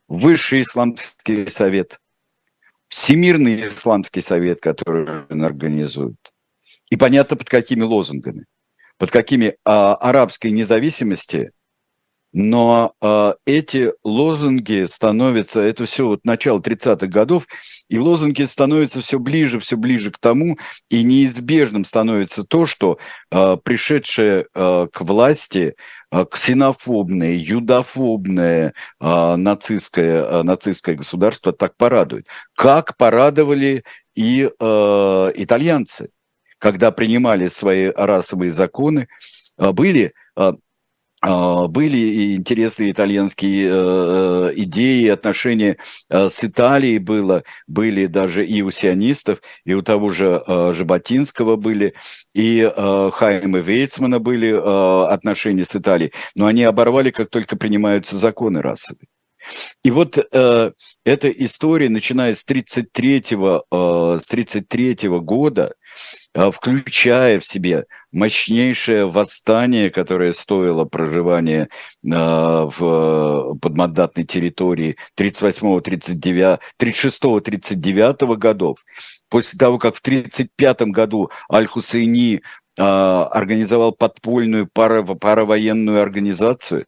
[0.08, 2.00] Высший исламский совет,
[2.88, 6.16] Всемирный исламский совет, который он организует.
[6.90, 8.46] И понятно, под какими лозунгами.
[8.98, 11.52] Под какими а, арабской независимости–
[12.38, 17.48] но э, эти лозунги становятся, это все вот начало 30-х годов,
[17.88, 20.58] и лозунги становятся все ближе, все ближе к тому,
[20.90, 23.00] и неизбежным становится то, что
[23.32, 25.76] э, пришедшее э, к власти
[26.12, 32.28] э, ксенофобное, юдофобное э, нацистское, э, нацистское государство так порадует.
[32.54, 36.10] Как порадовали и э, итальянцы,
[36.60, 39.08] когда принимали свои расовые законы,
[39.58, 39.72] э,
[41.26, 45.78] были э, а, были интересные итальянские э, идеи, отношения
[46.10, 51.56] э, с Италией было, были даже и у сионистов, и у того же э, Жаботинского
[51.56, 51.94] были,
[52.34, 52.72] и
[53.14, 59.08] Хайма Вейцмана были отношения с Италией, но они оборвали, как только принимаются законы расовые.
[59.84, 60.72] И вот э,
[61.06, 63.38] эта история, начиная с 1933
[63.72, 65.76] э, с 33 года,
[66.34, 71.70] включая в себе мощнейшее восстание, которое стоило проживания
[72.12, 78.80] а, в подмандатной территории 38-39, 36-39 годов.
[79.30, 82.42] После того, как в 1935 году Аль-Хусейни
[82.78, 86.86] организовал подпольную паровоенную организацию,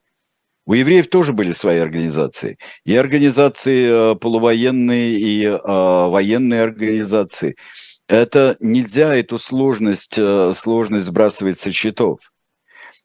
[0.65, 2.57] у евреев тоже были свои организации.
[2.83, 7.55] И организации полувоенные, и военные организации–
[8.07, 12.31] это нельзя эту сложность, э, сложность сбрасывать со счетов.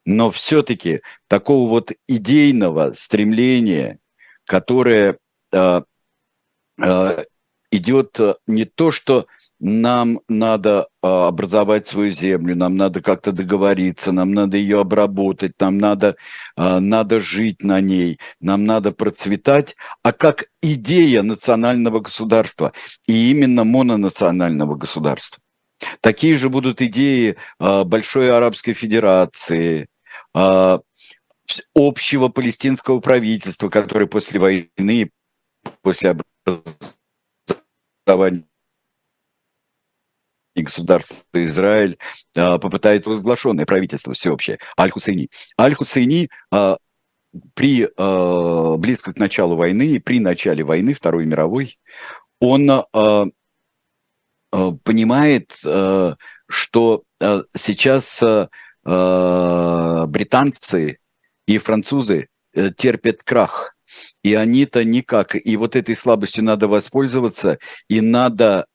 [0.05, 4.01] Но все-таки такого вот идейного стремления
[4.47, 5.19] которая
[7.71, 9.27] идет не то, что
[9.65, 15.79] нам надо а, образовать свою землю, нам надо как-то договориться, нам надо ее обработать, нам
[15.79, 16.17] надо,
[16.57, 22.73] а, надо жить на ней, нам надо процветать, а как идея национального государства
[23.07, 25.41] и именно мононационального государства.
[26.01, 29.87] Такие же будут идеи а, Большой Арабской Федерации,
[31.75, 35.11] общего палестинского правительства, которое после войны,
[35.83, 36.17] после
[38.07, 38.45] образования
[40.55, 41.99] и государство Израиль
[42.37, 45.29] а, попытается возглашенное правительство всеобщее Аль-Хусейни.
[45.59, 46.77] Аль-Хусейни а,
[47.55, 51.79] при, а, близко к началу войны, при начале войны Второй мировой,
[52.41, 52.85] он
[54.51, 57.03] понимает, что
[57.55, 58.23] сейчас
[60.05, 60.99] британцы
[61.47, 63.77] и французы э, терпят крах.
[64.25, 65.37] И они-то никак.
[65.37, 68.67] И вот этой слабостью надо воспользоваться, и надо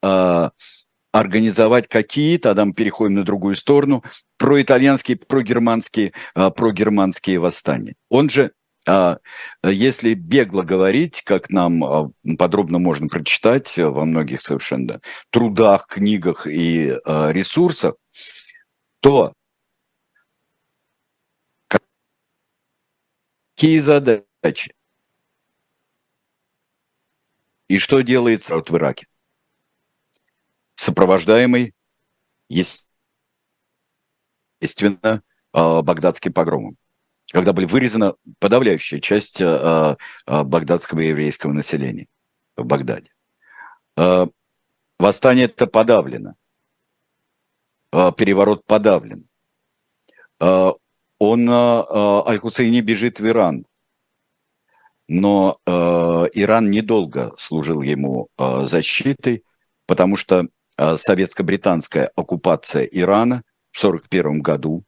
[1.20, 4.04] организовать какие-то, тогда мы переходим на другую сторону,
[4.38, 7.96] проитальянские, прогерманские, а, прогерманские восстания.
[8.10, 8.52] Он же
[8.88, 9.18] а,
[9.64, 15.02] если бегло говорить, как нам а, подробно можно прочитать во многих совершенно
[15.32, 17.96] трудах, книгах и ресурсах,
[19.00, 19.34] то
[23.56, 24.74] какие задачи
[27.68, 29.08] и что делается вот в Ираке?
[30.78, 31.74] Сопровождаемый,
[32.50, 32.88] естественно,
[35.52, 36.78] а, багдадским погромом,
[37.32, 42.08] когда были вырезана подавляющая часть а, а, багдадского еврейского населения
[42.56, 43.12] в Багдаде.
[45.00, 46.36] Восстание это подавлено,
[47.92, 49.28] переворот подавлен.
[50.40, 53.66] Он, Аль-Хусейни бежит в Иран,
[55.08, 59.44] но Иран недолго служил ему защитой,
[59.88, 60.48] потому что
[60.78, 64.84] советско-британская оккупация Ирана в 1941 году.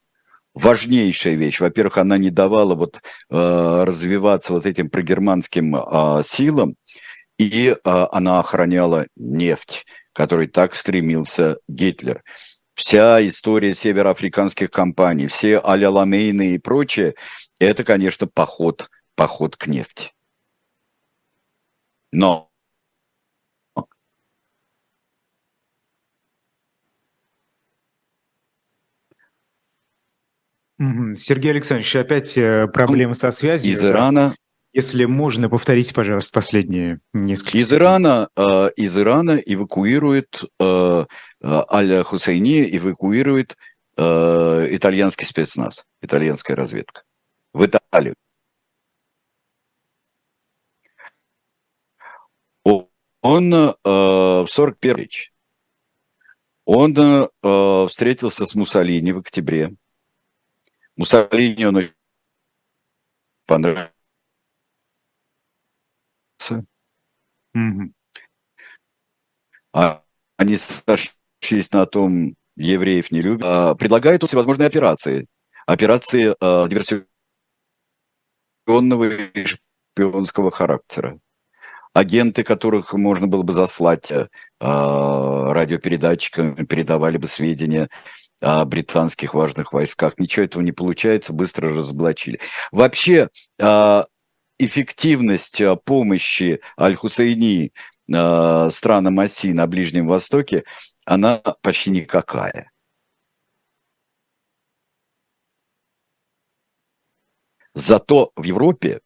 [0.54, 1.60] Важнейшая вещь.
[1.60, 6.74] Во-первых, она не давала вот, э, развиваться вот этим прогерманским э, силам,
[7.38, 12.22] и э, она охраняла нефть, которой так стремился Гитлер.
[12.74, 17.14] Вся история североафриканских компаний, все а-ля и прочее,
[17.60, 20.10] это, конечно, поход, поход к нефти.
[22.12, 22.49] Но
[31.14, 33.74] Сергей Александрович, опять э, проблемы со связью.
[33.74, 34.34] Из Ирана.
[34.72, 37.58] Если можно, повторите, пожалуйста, последние несколько.
[37.58, 41.04] Из Ирана, э, из Ирана эвакуирует э,
[41.42, 43.58] э, Аля Хусейни эвакуирует
[43.98, 47.02] э, итальянский спецназ, итальянская разведка
[47.52, 48.14] в Италию.
[53.22, 55.08] Он э, в 41
[56.64, 59.74] он э, встретился с Муссолини в октябре
[61.00, 61.80] Муссолини он
[63.46, 63.90] понравился.
[67.56, 67.92] Mm-hmm.
[69.72, 70.02] А
[70.36, 73.46] они сошлись на том, евреев не любят.
[73.46, 75.26] А, предлагает всевозможные операции.
[75.64, 81.18] Операции а, диверсионного и шпионского характера.
[81.94, 84.28] Агенты, которых можно было бы заслать а,
[85.54, 87.88] радиопередатчиками, передавали бы сведения
[88.40, 90.18] о британских важных войсках.
[90.18, 92.40] Ничего этого не получается, быстро разоблачили.
[92.72, 93.28] Вообще,
[93.60, 94.06] а,
[94.58, 97.72] эффективность а, помощи Аль-Хусейни
[98.12, 100.64] а, странам оси на Ближнем Востоке,
[101.04, 102.70] она почти никакая.
[107.74, 109.00] Зато в Европе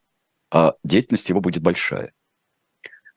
[0.84, 2.12] деятельность его будет большая.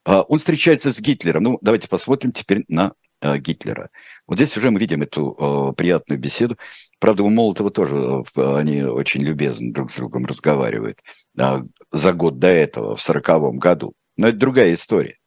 [0.03, 1.43] Он встречается с Гитлером.
[1.43, 3.89] Ну, давайте посмотрим теперь на Э, Гитлера.
[4.27, 6.57] Вот здесь уже мы видим эту э, приятную беседу.
[6.99, 10.99] Правда, у Молотова тоже э, они очень любезно друг с другом разговаривают
[11.37, 11.61] э,
[11.91, 13.93] за год до этого, в сороковом году.
[14.17, 15.17] Но это другая история.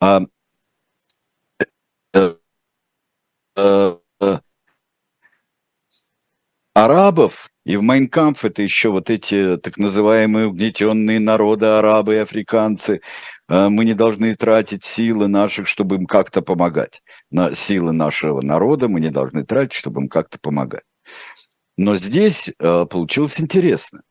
[0.00, 0.22] А,
[2.14, 2.34] э,
[3.56, 4.38] э, э,
[6.74, 12.94] арабов и в Майнкамф это еще вот эти так называемые угнетенные народы, арабы и африканцы,
[12.94, 13.00] Э,
[13.48, 17.02] мы не должны тратить силы наших, чтобы им как-то помогать.
[17.30, 20.82] На силы нашего народа мы не должны тратить, чтобы им как-то помогать.
[21.76, 24.02] Но здесь э, получилось интересно.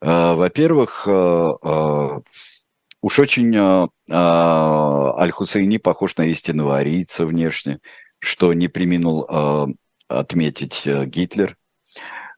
[0.00, 3.56] Э, во-первых, уж очень
[4.10, 7.80] Аль-Хусейни похож на истинного арийца внешне,
[8.18, 9.76] что не приминул
[10.08, 11.56] отметить Гитлер.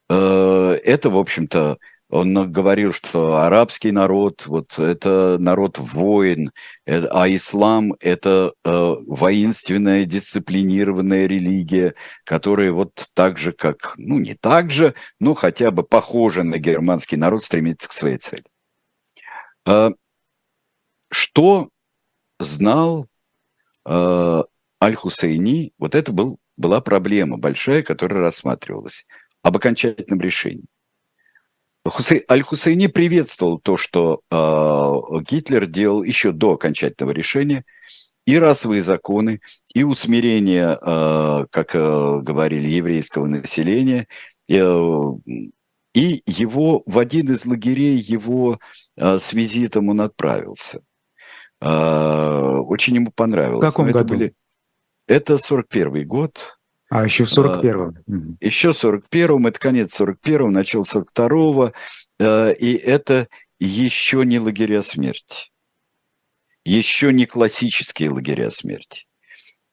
[0.09, 1.77] Это, в общем-то,
[2.09, 6.51] он говорил, что арабский народ вот это народ воин,
[6.85, 14.35] э, а ислам это э, воинственная дисциплинированная религия, которая вот так же как, ну не
[14.35, 18.45] так же, но хотя бы похожа на германский народ стремится к своей цели.
[19.65, 19.91] Э,
[21.09, 21.69] что
[22.39, 23.07] знал
[23.85, 24.43] э,
[24.81, 25.73] Аль-Хусейни?
[25.77, 29.05] Вот это был, была проблема большая, которая рассматривалась
[29.41, 30.67] об окончательном решении.
[32.29, 37.63] Аль-Хусейни приветствовал то, что э, Гитлер делал еще до окончательного решения,
[38.25, 39.39] и расовые законы,
[39.73, 44.07] и усмирение, э, как э, говорили, еврейского населения,
[44.49, 45.11] э,
[45.93, 48.59] и его в один из лагерей его
[48.97, 50.81] э, с визитом он отправился.
[51.61, 53.65] Э, очень ему понравилось.
[53.65, 54.05] В каком Но году?
[54.05, 54.33] Это, были,
[55.07, 56.56] это 41 год,
[56.89, 58.37] а, еще в 41-м.
[58.39, 61.73] Еще в 41-м, это конец 41-го, начало 42-го,
[62.19, 63.27] э, и это
[63.59, 65.51] еще не лагеря смерти.
[66.63, 69.05] Еще не классические лагеря смерти.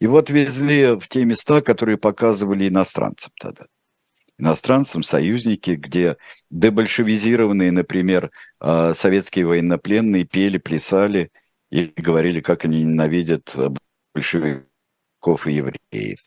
[0.01, 3.67] И вот везли в те места, которые показывали иностранцам тогда.
[4.37, 6.17] Иностранцам, союзники, где
[6.51, 11.31] дебольшевизированные, например, э, советские военнопленные пели, плясали
[11.71, 13.57] и говорили, как они ненавидят
[14.13, 16.19] большевиков и евреев.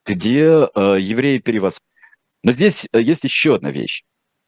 [0.06, 1.80] где а, евреи перевос.
[2.42, 4.04] Но здесь есть еще одна вещь.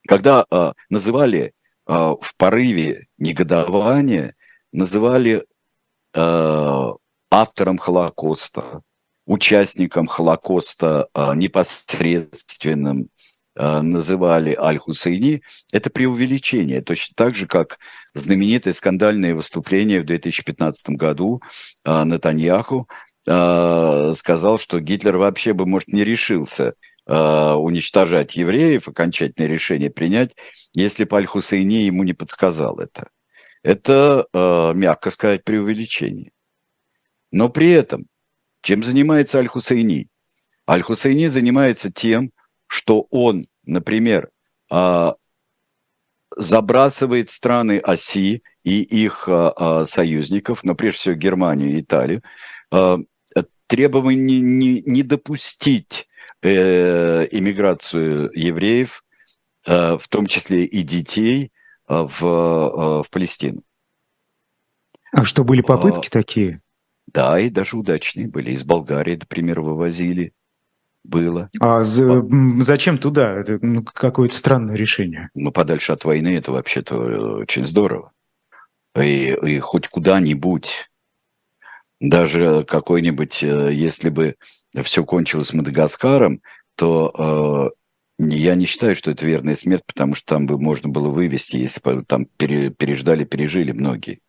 [0.09, 0.47] Когда
[0.89, 1.53] называли
[1.87, 4.35] в порыве негодования,
[4.73, 5.47] называли
[6.15, 8.81] автором Холокоста,
[9.27, 13.11] участником Холокоста непосредственным,
[13.55, 15.43] называли Аль-Хусейни,
[15.73, 16.81] это преувеличение.
[16.81, 17.79] Точно так же, как
[18.15, 21.43] знаменитое скандальное выступление в 2015 году
[21.85, 22.89] Натаньяху
[23.25, 26.75] сказал, что Гитлер вообще бы, может, не решился
[27.07, 30.37] уничтожать евреев, окончательное решение принять,
[30.73, 33.11] если бы Аль-Хусейни ему не подсказал это.
[33.63, 34.27] Это,
[34.75, 36.33] мягко сказать, преувеличение.
[37.31, 38.07] Но при этом,
[38.63, 40.09] чем занимается Аль-Хусейни?
[40.69, 42.31] Аль-Хусейни занимается тем,
[42.73, 44.31] что он, например,
[46.35, 49.29] забрасывает страны оси и их
[49.85, 52.23] союзников, но прежде всего Германию и Италию,
[53.67, 56.09] требование не, не допустить
[56.41, 59.05] э, иммиграцию евреев,
[59.67, 61.53] в том числе и детей,
[61.87, 63.63] в, в Палестину.
[65.13, 66.63] А что, были попытки а, такие?
[67.07, 68.53] Да, и даже удачные были.
[68.53, 70.33] Из Болгарии, например, вывозили
[71.05, 71.51] было.
[71.61, 72.25] А за,
[72.61, 73.33] зачем туда?
[73.33, 75.31] Это ну, какое-то странное решение.
[75.35, 76.97] Ну, подальше от войны это вообще-то
[77.41, 78.13] очень здорово.
[78.97, 80.91] И, и хоть куда-нибудь,
[82.01, 84.37] даже какой-нибудь, э, если бы
[84.83, 86.43] все кончилось Мадагаскаром,
[86.77, 87.73] то
[88.19, 91.57] э, я не считаю, что это верная смерть, потому что там бы можно было вывести,
[91.57, 94.21] если бы там пере, переждали, пережили многие.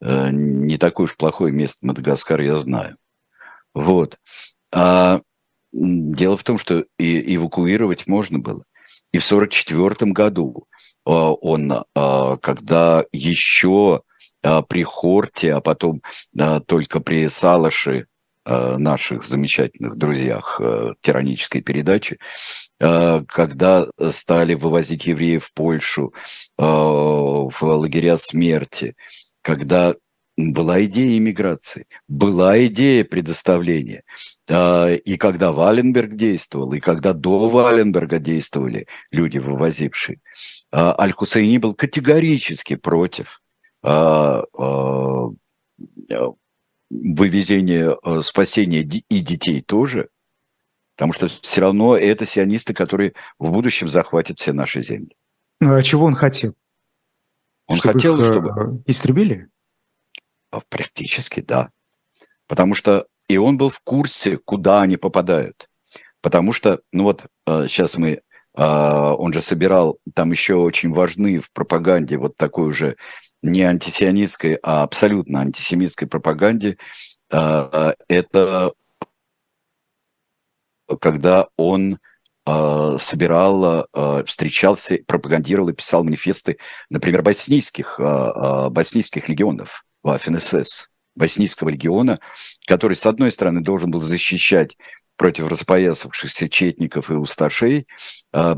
[0.00, 2.96] Э, не такое уж плохое место Мадагаскар, я знаю.
[3.74, 4.18] Вот.
[4.72, 5.20] А
[5.72, 8.64] Дело в том, что и эвакуировать можно было.
[9.12, 10.66] И в 1944 году
[11.04, 14.02] а, он, а, когда еще
[14.42, 16.02] а, при Хорте, а потом
[16.66, 18.06] только при Салаше,
[18.50, 20.58] наших замечательных друзьях
[21.02, 22.16] тиранической передачи,
[22.78, 26.14] когда стали вывозить евреев в Польшу,
[26.56, 28.96] в лагеря смерти,
[29.42, 29.96] когда
[30.38, 34.04] была идея иммиграции, была идея предоставления.
[34.48, 40.20] А, и когда Валенберг действовал, и когда до Валенберга действовали люди, вывозившие,
[40.70, 43.42] а, Аль-Хусейни был категорически против
[43.82, 44.44] а,
[46.88, 50.08] вывезения, спасения и детей тоже,
[50.96, 55.16] потому что все равно это сионисты, которые в будущем захватят все наши земли.
[55.60, 56.54] Ну, а чего он хотел?
[57.66, 58.82] Он чтобы хотел, их, чтобы...
[58.86, 59.48] Истребили?
[60.68, 61.70] Практически, да.
[62.46, 65.68] Потому что и он был в курсе, куда они попадают.
[66.22, 68.20] Потому что, ну вот, сейчас э, мы, э,
[68.62, 72.96] он же собирал, там еще очень важны в пропаганде вот такой уже
[73.42, 76.76] не антисионистской, а абсолютно антисемитской пропаганде,
[77.30, 78.72] это
[81.00, 81.98] когда он
[82.44, 83.86] собирал,
[84.24, 86.56] встречался, пропагандировал и писал манифесты,
[86.90, 88.00] например, боснийских,
[88.70, 89.84] боснийских легионов.
[90.04, 92.20] Waffen-СС, Боснийского легиона,
[92.66, 94.76] который, с одной стороны, должен был защищать
[95.18, 97.86] против распоясавшихся четников и усташей,
[98.32, 98.56] а,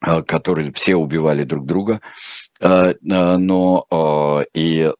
[0.00, 2.00] а, которые все убивали друг друга,
[2.60, 4.92] а, но и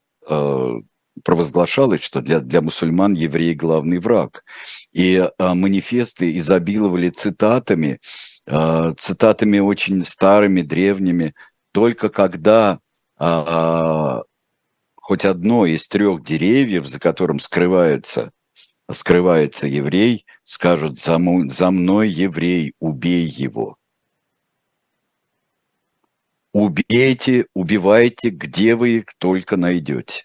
[1.24, 4.44] провозглашалось, что для, для мусульман еврей главный враг.
[4.92, 8.00] И манифесты изобиловали цитатами,
[8.46, 11.34] цитатами очень старыми, древними.
[11.72, 12.78] Только когда
[15.13, 18.33] хоть одно из трех деревьев, за которым скрывается,
[18.91, 23.77] скрывается еврей, скажут «За, мной еврей, убей его».
[26.55, 30.25] Убейте, убивайте, где вы их только найдете.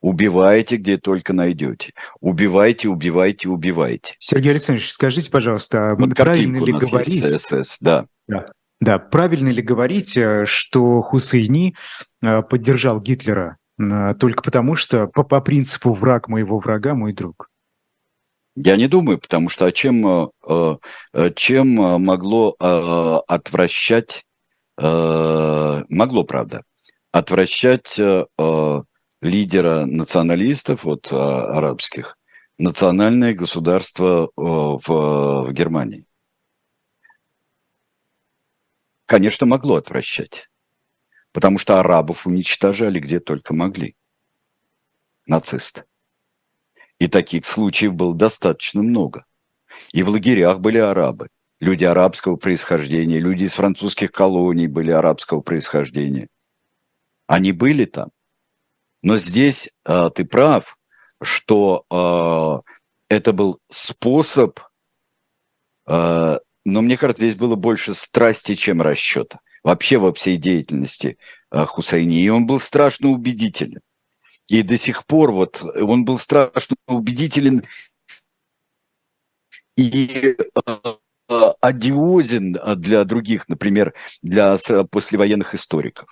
[0.00, 1.92] Убивайте, где только найдете.
[2.20, 4.14] Убивайте, убивайте, убивайте.
[4.20, 7.24] Сергей Александрович, скажите, пожалуйста, вот правильно ли говорить...
[7.24, 8.06] СС, да.
[8.28, 8.52] да.
[8.80, 11.74] Да, правильно ли говорить, э, что Хусейни
[12.22, 13.58] э, поддержал Гитлера
[14.18, 17.50] только потому, что по, по принципу «враг моего врага– мой друг»?
[18.56, 20.30] Я не думаю, потому что а чем,
[21.34, 22.56] чем могло
[23.28, 24.26] отвращать,
[24.76, 26.64] могло, правда,
[27.12, 27.98] отвращать
[29.22, 32.16] лидера националистов, вот а, арабских,
[32.58, 36.06] национальное государство в, в Германии.
[39.06, 40.49] Конечно, могло отвращать,
[41.32, 43.96] потому что арабов уничтожали где только могли.
[45.26, 45.84] Нацисты.
[46.98, 49.24] И таких случаев было достаточно много.
[49.92, 51.28] И в лагерях были арабы,
[51.60, 56.28] люди арабского происхождения, люди из французских колоний были арабского происхождения.
[57.26, 58.10] Они были там.
[59.02, 60.76] Но здесь э, ты прав,
[61.22, 62.72] что э,
[63.08, 64.60] это был способ,
[65.86, 69.40] э, но мне кажется, здесь было больше страсти, чем расчета.
[69.62, 71.18] Вообще во всей деятельности
[71.50, 72.22] э, Хусайни.
[72.22, 73.80] И он был страшно убедителен.
[74.48, 77.64] И до сих пор вот он был страшно убедителен
[79.76, 80.36] и
[81.30, 84.56] э, одиозен для других, например, для
[84.90, 86.08] послевоенных историков.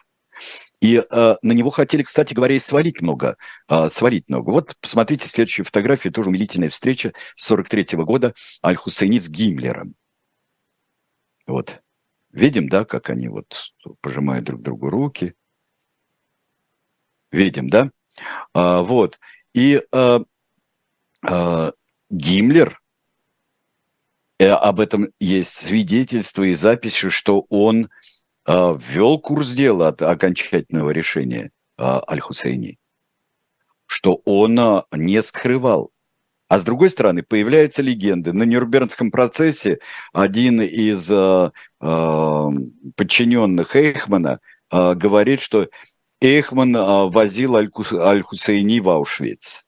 [0.81, 3.37] И э, на него хотели, кстати говоря, и свалить много.
[3.69, 4.51] Э, свалить много.
[4.51, 8.35] Вот посмотрите следующую фотографию, тоже умилительная встреча 43 -го года
[8.65, 9.95] Аль-Хусейни с Гиммлером.
[11.47, 11.81] Вот.
[12.33, 15.35] Видим, да, как они вот пожимают друг другу руки.
[17.31, 17.91] Видим, да?
[18.53, 19.19] А, вот.
[19.55, 20.23] И а,
[21.23, 21.73] а,
[22.11, 22.81] Гиммлер,
[24.39, 27.89] э, об этом есть свидетельство и записи, что он
[28.47, 32.79] а, ввел курс дела от окончательного решения а, Аль-Хусейни,
[33.87, 35.93] что он а, не скрывал.
[36.49, 38.33] А с другой стороны, появляются легенды.
[38.33, 39.81] На Нюрнбергском процессе
[40.15, 41.11] один из
[41.81, 45.69] подчиненных Эйхмана говорит, что
[46.21, 46.73] Эйхман
[47.11, 49.65] возил Аль-Хусейни в Аушвиц.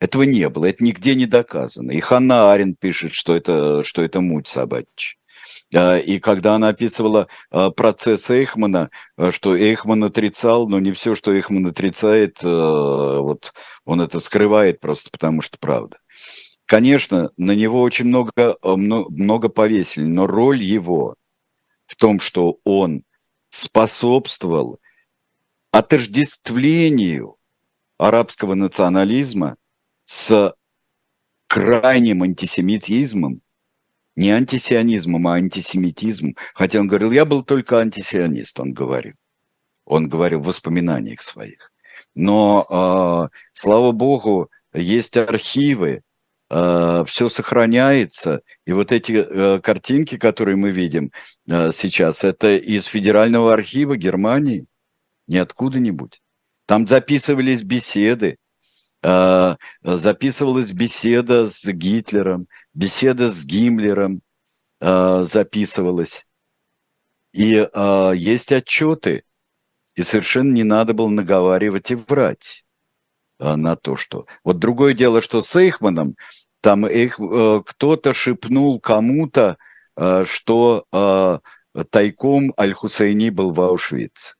[0.00, 1.90] Этого не было, это нигде не доказано.
[1.92, 5.16] И Ханна Арен пишет, что это, что это муть собачья.
[5.74, 7.28] А, и когда она описывала
[7.76, 8.90] процесс Эйхмана,
[9.30, 13.52] что Эйхман отрицал, но не все, что Эйхман отрицает, вот
[13.84, 15.98] он это скрывает просто потому, что правда.
[16.70, 21.16] Конечно, на него очень много, много повесили, но роль его
[21.86, 23.02] в том, что он
[23.48, 24.78] способствовал
[25.72, 27.38] отождествлению
[27.98, 29.56] арабского национализма
[30.04, 30.54] с
[31.48, 33.40] крайним антисемитизмом,
[34.14, 36.36] не антисионизмом, а антисемитизмом.
[36.54, 39.16] Хотя он говорил, я был только антисионист, он говорил.
[39.86, 41.72] Он говорил в воспоминаниях своих.
[42.14, 46.04] Но, э, слава богу, есть архивы,
[46.50, 48.42] э, все сохраняется.
[48.66, 51.12] И вот эти э, картинки, которые мы видим
[51.48, 54.66] э, сейчас, это из Федерального архива Германии,
[55.26, 56.20] не откуда-нибудь.
[56.66, 58.36] Там записывались беседы,
[59.82, 64.22] записывалась беседа с Гитлером, беседа с Гиммлером
[64.80, 66.26] записывалась.
[67.32, 67.68] И
[68.14, 69.24] есть отчеты,
[69.94, 72.64] и совершенно не надо было наговаривать и врать
[73.40, 74.26] на то, что...
[74.44, 76.16] Вот другое дело, что с Эйхманом,
[76.60, 79.56] там Эйх, э, кто-то шепнул кому-то,
[79.96, 81.38] э, что э,
[81.90, 84.36] тайком Аль-Хусейни был в Аушвиц.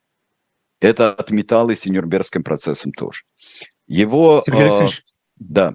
[0.80, 3.22] Это отметалось и Нюрнбергским процессом тоже.
[3.86, 4.42] Его...
[4.44, 4.88] Сергей Э,
[5.36, 5.74] да.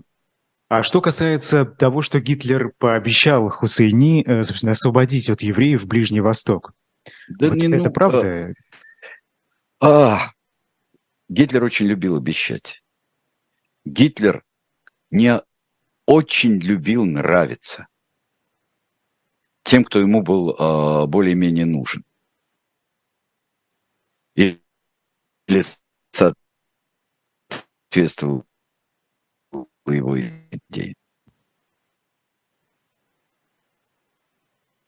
[0.67, 6.73] А что касается того, что Гитлер пообещал Хусейни, э, собственно, освободить от евреев Ближний Восток,
[7.27, 8.53] да вот не, это ну, правда?
[9.79, 10.31] А, а,
[11.29, 12.81] Гитлер очень любил обещать.
[13.85, 14.43] Гитлер
[15.11, 15.41] не
[16.07, 17.87] очень любил нравиться
[19.63, 22.03] тем, кто ему был а, более-менее нужен.
[24.35, 24.61] Или
[27.89, 28.45] соответствовал
[29.85, 30.95] его идеи.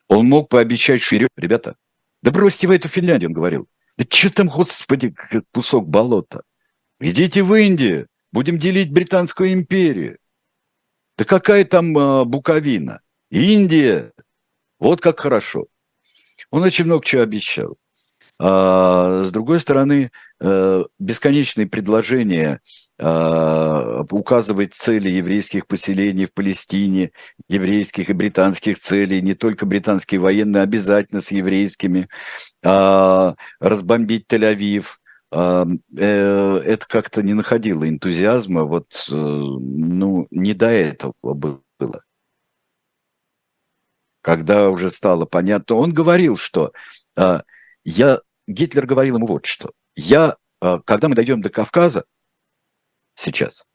[0.08, 1.78] Он мог пообещать Ширю, ребята,
[2.22, 3.68] да бросьте вы эту Финляндию, он говорил.
[3.98, 5.16] Да что там, господи,
[5.52, 6.44] кусок болота.
[7.00, 10.18] Идите в Индию, будем делить Британскую империю.
[11.18, 13.02] Да какая там э, Буковина?
[13.30, 14.14] Индия.
[14.80, 15.68] Вот как хорошо.
[16.52, 17.78] Он очень много чего обещал.
[18.40, 22.62] А, с другой стороны, э, бесконечные предложения
[23.00, 27.12] э, указывать цели еврейских поселений в Палестине,
[27.50, 32.10] еврейских и британских целей, не только британские военные, обязательно с еврейскими,
[32.64, 34.98] а, разбомбить Тель-Авив, а,
[35.30, 42.04] это как-то не находило энтузиазма, вот, ну, не до этого было.
[44.22, 46.72] Когда уже стало понятно, он говорил, что
[47.84, 49.72] я Гитлер говорил ему вот что.
[49.96, 52.06] Я, а, когда мы дойдем до Кавказа,
[53.16, 53.68] сейчас,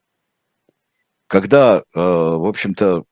[1.27, 3.05] когда, а, в общем-то,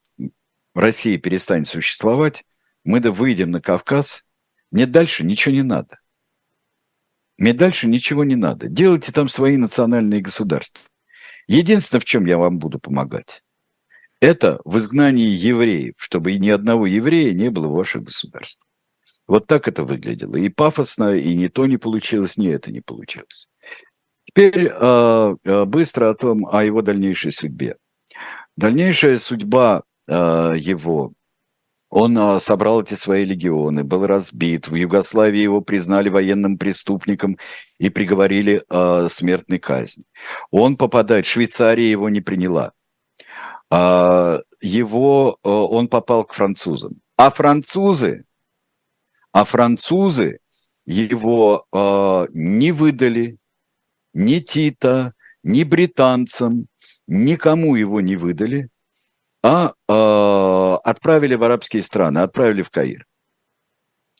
[0.73, 2.43] Россия перестанет существовать,
[2.83, 4.25] мы да выйдем на Кавказ,
[4.71, 5.99] мне дальше ничего не надо.
[7.41, 8.67] Мне дальше ничего не надо.
[8.67, 10.79] Делайте там свои национальные государства.
[11.47, 13.41] Единственное, в чем я вам буду помогать,
[14.19, 18.67] это в изгнании евреев, чтобы ни одного еврея не было в ваших государствах.
[19.25, 20.35] Вот так это выглядело.
[20.35, 23.49] И пафосно, и не то не получилось, ни это не получилось.
[24.27, 27.77] Теперь э, быстро о том, о его дальнейшей судьбе.
[28.55, 30.13] Дальнейшая судьба э,
[30.59, 31.13] его,
[31.91, 34.67] он э, собрал эти свои легионы, был разбит.
[34.67, 37.37] В Югославии его признали военным преступником
[37.77, 40.05] и приговорили э, смертной казни.
[40.49, 42.71] Он попадает, Швейцария его не приняла.
[43.69, 47.01] Э, его, э, он попал к французам.
[47.17, 48.25] А французы
[49.31, 50.39] а французы
[50.85, 53.37] его э, не выдали
[54.13, 55.13] ни Тита,
[55.43, 56.67] ни британцам,
[57.07, 58.69] никому его не выдали,
[59.43, 63.05] а э, отправили в арабские страны, отправили в Каир.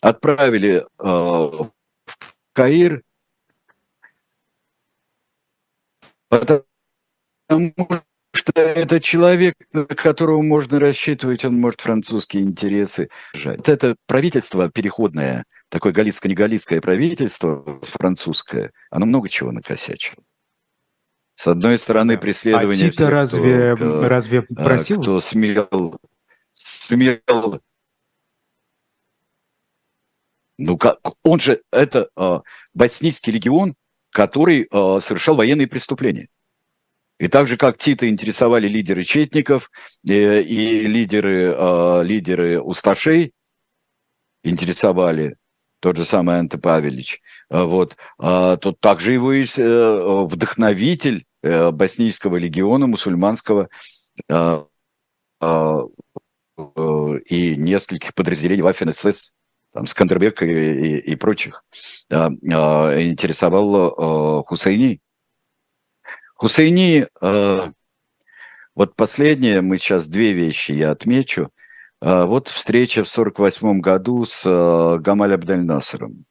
[0.01, 1.71] Отправили э, в
[2.53, 3.03] Каир,
[6.29, 6.63] потому
[8.33, 13.67] что это человек, на которого можно рассчитывать, он может французские интересы жать.
[13.67, 20.23] Это правительство переходное, такое галицко-не правительство французское, оно много чего накосячило.
[21.35, 22.87] С одной стороны, преследование...
[22.87, 25.01] А Тита разве, кто, разве а, просил?
[25.01, 25.99] Кто смел,
[26.53, 27.61] смел...
[30.57, 32.39] Ну, как, он же, это э,
[32.75, 33.73] Боснийский легион,
[34.11, 36.27] который э, совершал военные преступления.
[37.17, 39.71] И так же, как Тита интересовали лидеры четников
[40.07, 43.33] э, и лидеры, э, лидеры усташей,
[44.43, 45.37] интересовали
[45.81, 51.71] тот же самый Анте Павелич, э, вот, э, то также его есть э, вдохновитель э,
[51.71, 53.67] боснийского легиона мусульманского
[54.29, 54.63] э,
[55.41, 55.77] э,
[56.57, 59.33] э, и нескольких подразделений Вафен СС,
[59.73, 61.63] там, Скандербек и, и, и прочих,
[62.09, 64.99] интересовал Хусейни.
[66.35, 67.07] Хусейни,
[68.75, 71.51] вот последнее, мы сейчас две вещи я отмечу.
[72.01, 76.25] Э, вот встреча в 1948 году с э, Гамаль Абдель Насером.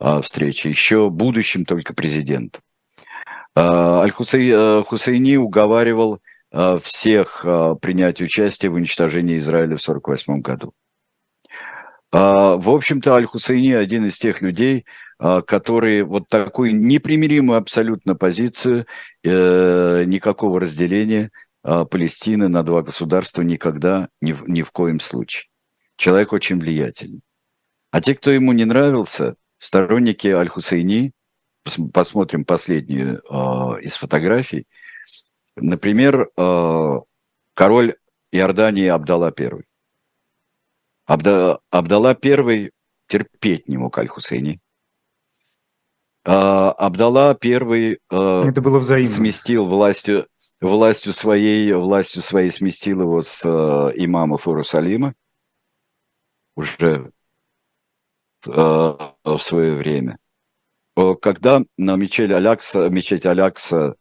[0.00, 2.62] Э, встреча, еще будущим только президентом.
[3.54, 3.60] Э,
[4.02, 6.20] Аль-Хусейни уговаривал
[6.50, 10.72] э, всех э, принять участие в уничтожении Израиля в 1948 году.
[12.12, 14.84] Э, в общем-то, Аль-Хусейни один из тех людей,
[15.18, 18.86] а, которые вот такую непримиримую абсолютно позицию,
[19.22, 25.48] э, никакого разделения э, Палестины на два государства никогда, ни, ни в коем случае.
[25.96, 27.22] Человек очень влиятельный.
[27.90, 31.12] А те, кто ему не нравился, сторонники Аль-Хусейни,
[31.92, 34.66] посмотрим последнюю э, из фотографий,
[35.56, 37.00] например, э,
[37.54, 37.96] король
[38.32, 39.62] Иордании Абдалла I.
[41.06, 42.72] Абда, Абдалла I
[43.06, 44.60] терпеть не мог Аль-Хусейни.
[46.26, 49.10] А, Абдалла первый а, Это было взаимно.
[49.10, 50.26] сместил властью,
[50.68, 55.14] властью своей, властью своей сместил его с а, имамов Иерусалима
[56.56, 57.12] уже
[58.44, 60.18] в свое время.
[61.22, 63.96] Когда на мечеть Алякса, мечеть Алякса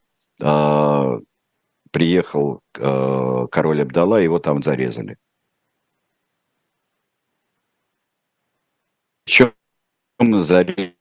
[1.92, 5.18] приехал король Абдалла, его там зарезали.
[9.26, 9.54] Чем
[10.20, 10.98] зарезали?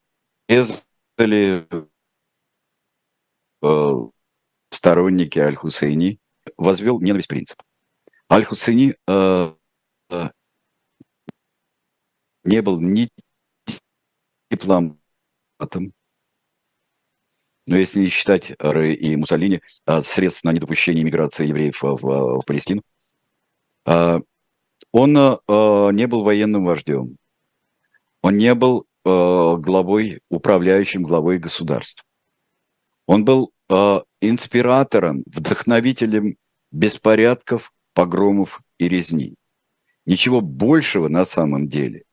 [1.26, 1.66] ли
[3.62, 3.96] э,
[4.72, 6.18] сторонники Аль-Хусейни
[6.56, 7.62] возвел ненависть принцип.
[8.30, 9.54] Аль-Хусейни э,
[10.10, 10.30] э,
[12.44, 13.08] не был ни
[14.50, 15.92] дипломатом,
[17.66, 22.82] но если не считать и Муссолини а средств на недопущение миграции евреев в, в Палестину,
[23.86, 24.20] э,
[24.90, 27.16] он э, не был военным вождем,
[28.20, 32.04] он не был Э, главой, управляющим главой государства.
[33.06, 36.36] Он был э, инспиратором, вдохновителем
[36.70, 39.36] беспорядков, погромов и резней.
[40.06, 42.04] Ничего большего на самом деле.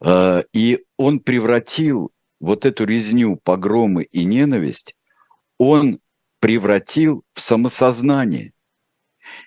[0.00, 4.94] Э, и он превратил вот эту резню, погромы и ненависть,
[5.58, 6.00] он
[6.40, 8.52] превратил в самосознание.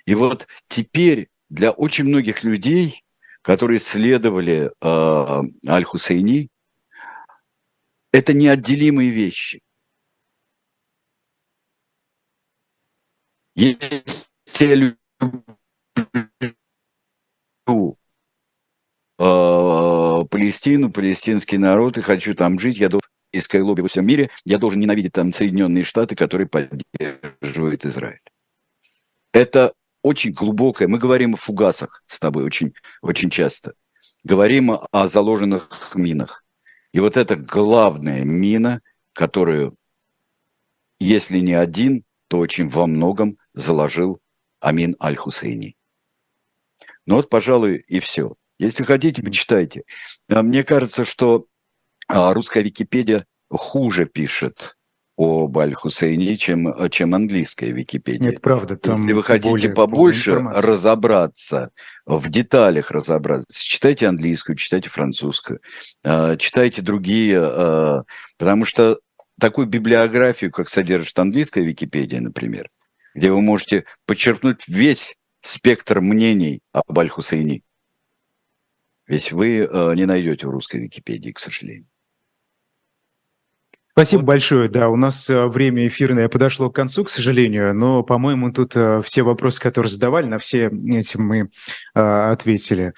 [0.05, 3.03] И вот теперь для очень многих людей,
[3.43, 6.49] которые следовали э, Аль-Хусейни,
[8.11, 9.61] это неотделимые вещи.
[13.57, 14.95] Если
[17.65, 17.97] люблю
[19.17, 24.29] э, Палестину, палестинский народ и хочу там жить, я должен искать лобби во всем мире,
[24.45, 28.21] я должен ненавидеть там Соединенные Штаты, которые поддерживают Израиль.
[29.33, 30.87] Это очень глубокое.
[30.87, 33.73] Мы говорим о фугасах с тобой очень, очень часто.
[34.23, 36.45] Говорим о заложенных минах.
[36.93, 38.83] И вот это главная мина,
[39.13, 39.75] которую,
[40.99, 44.19] если не один, то очень во многом заложил
[44.59, 45.75] Амин Аль-Хусейни.
[47.05, 48.35] Ну вот, пожалуй, и все.
[48.59, 49.83] Если хотите, почитайте.
[50.29, 51.45] А, мне кажется, что
[52.07, 54.75] а, русская Википедия хуже пишет
[55.17, 58.31] об Аль-Хусейне, чем, чем английская Википедия.
[58.31, 58.77] Нет, правда.
[58.77, 61.71] Там Если вы хотите побольше разобраться,
[62.05, 65.59] в деталях разобраться, читайте английскую, читайте французскую,
[66.03, 68.03] а, читайте другие,
[68.37, 68.99] потому что
[69.39, 72.69] такую библиографию, как содержит английская Википедия, например,
[73.13, 77.63] где вы можете подчеркнуть весь спектр мнений об Аль-Хусейни.
[79.07, 81.87] Ведь вы э, не найдете в русской Википедии, к сожалению.
[83.91, 84.27] Спасибо вот.
[84.27, 84.69] большое.
[84.69, 89.01] Да, у нас э, время эфирное подошло к концу, к сожалению, но, по-моему, тут э,
[89.03, 91.49] все вопросы, которые задавали, на все эти мы
[91.93, 92.93] ответили.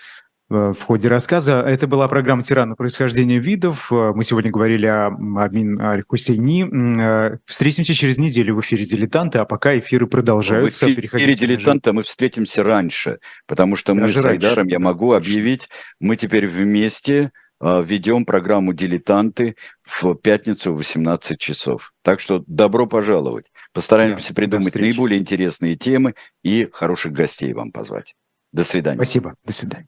[0.52, 1.62] Э, в ходе рассказа.
[1.62, 2.76] Это была программа «Тирана.
[2.76, 3.91] Происхождение видов».
[3.91, 7.00] Э, мы сегодня говорили о Амин Аль-Хусейни.
[7.00, 10.88] Э, встретимся через неделю в эфире «Дилетанты», а пока эфиры продолжаются.
[10.88, 14.72] В эфире «Дилетанта» мы встретимся раньше, потому что Даже мы с Айдаром, раньше.
[14.72, 15.70] я могу объявить,
[16.00, 17.32] мы теперь вместе
[17.62, 21.91] ведем программу «Дилетанты» в пятницу в 18 часов.
[22.02, 23.52] Так что добро пожаловать.
[23.74, 28.16] Постараемся да, придумать наиболее интересные темы и хороших гостей вам позвать.
[28.52, 28.97] До свидания.
[28.97, 29.36] Спасибо.
[29.45, 29.88] До свидания.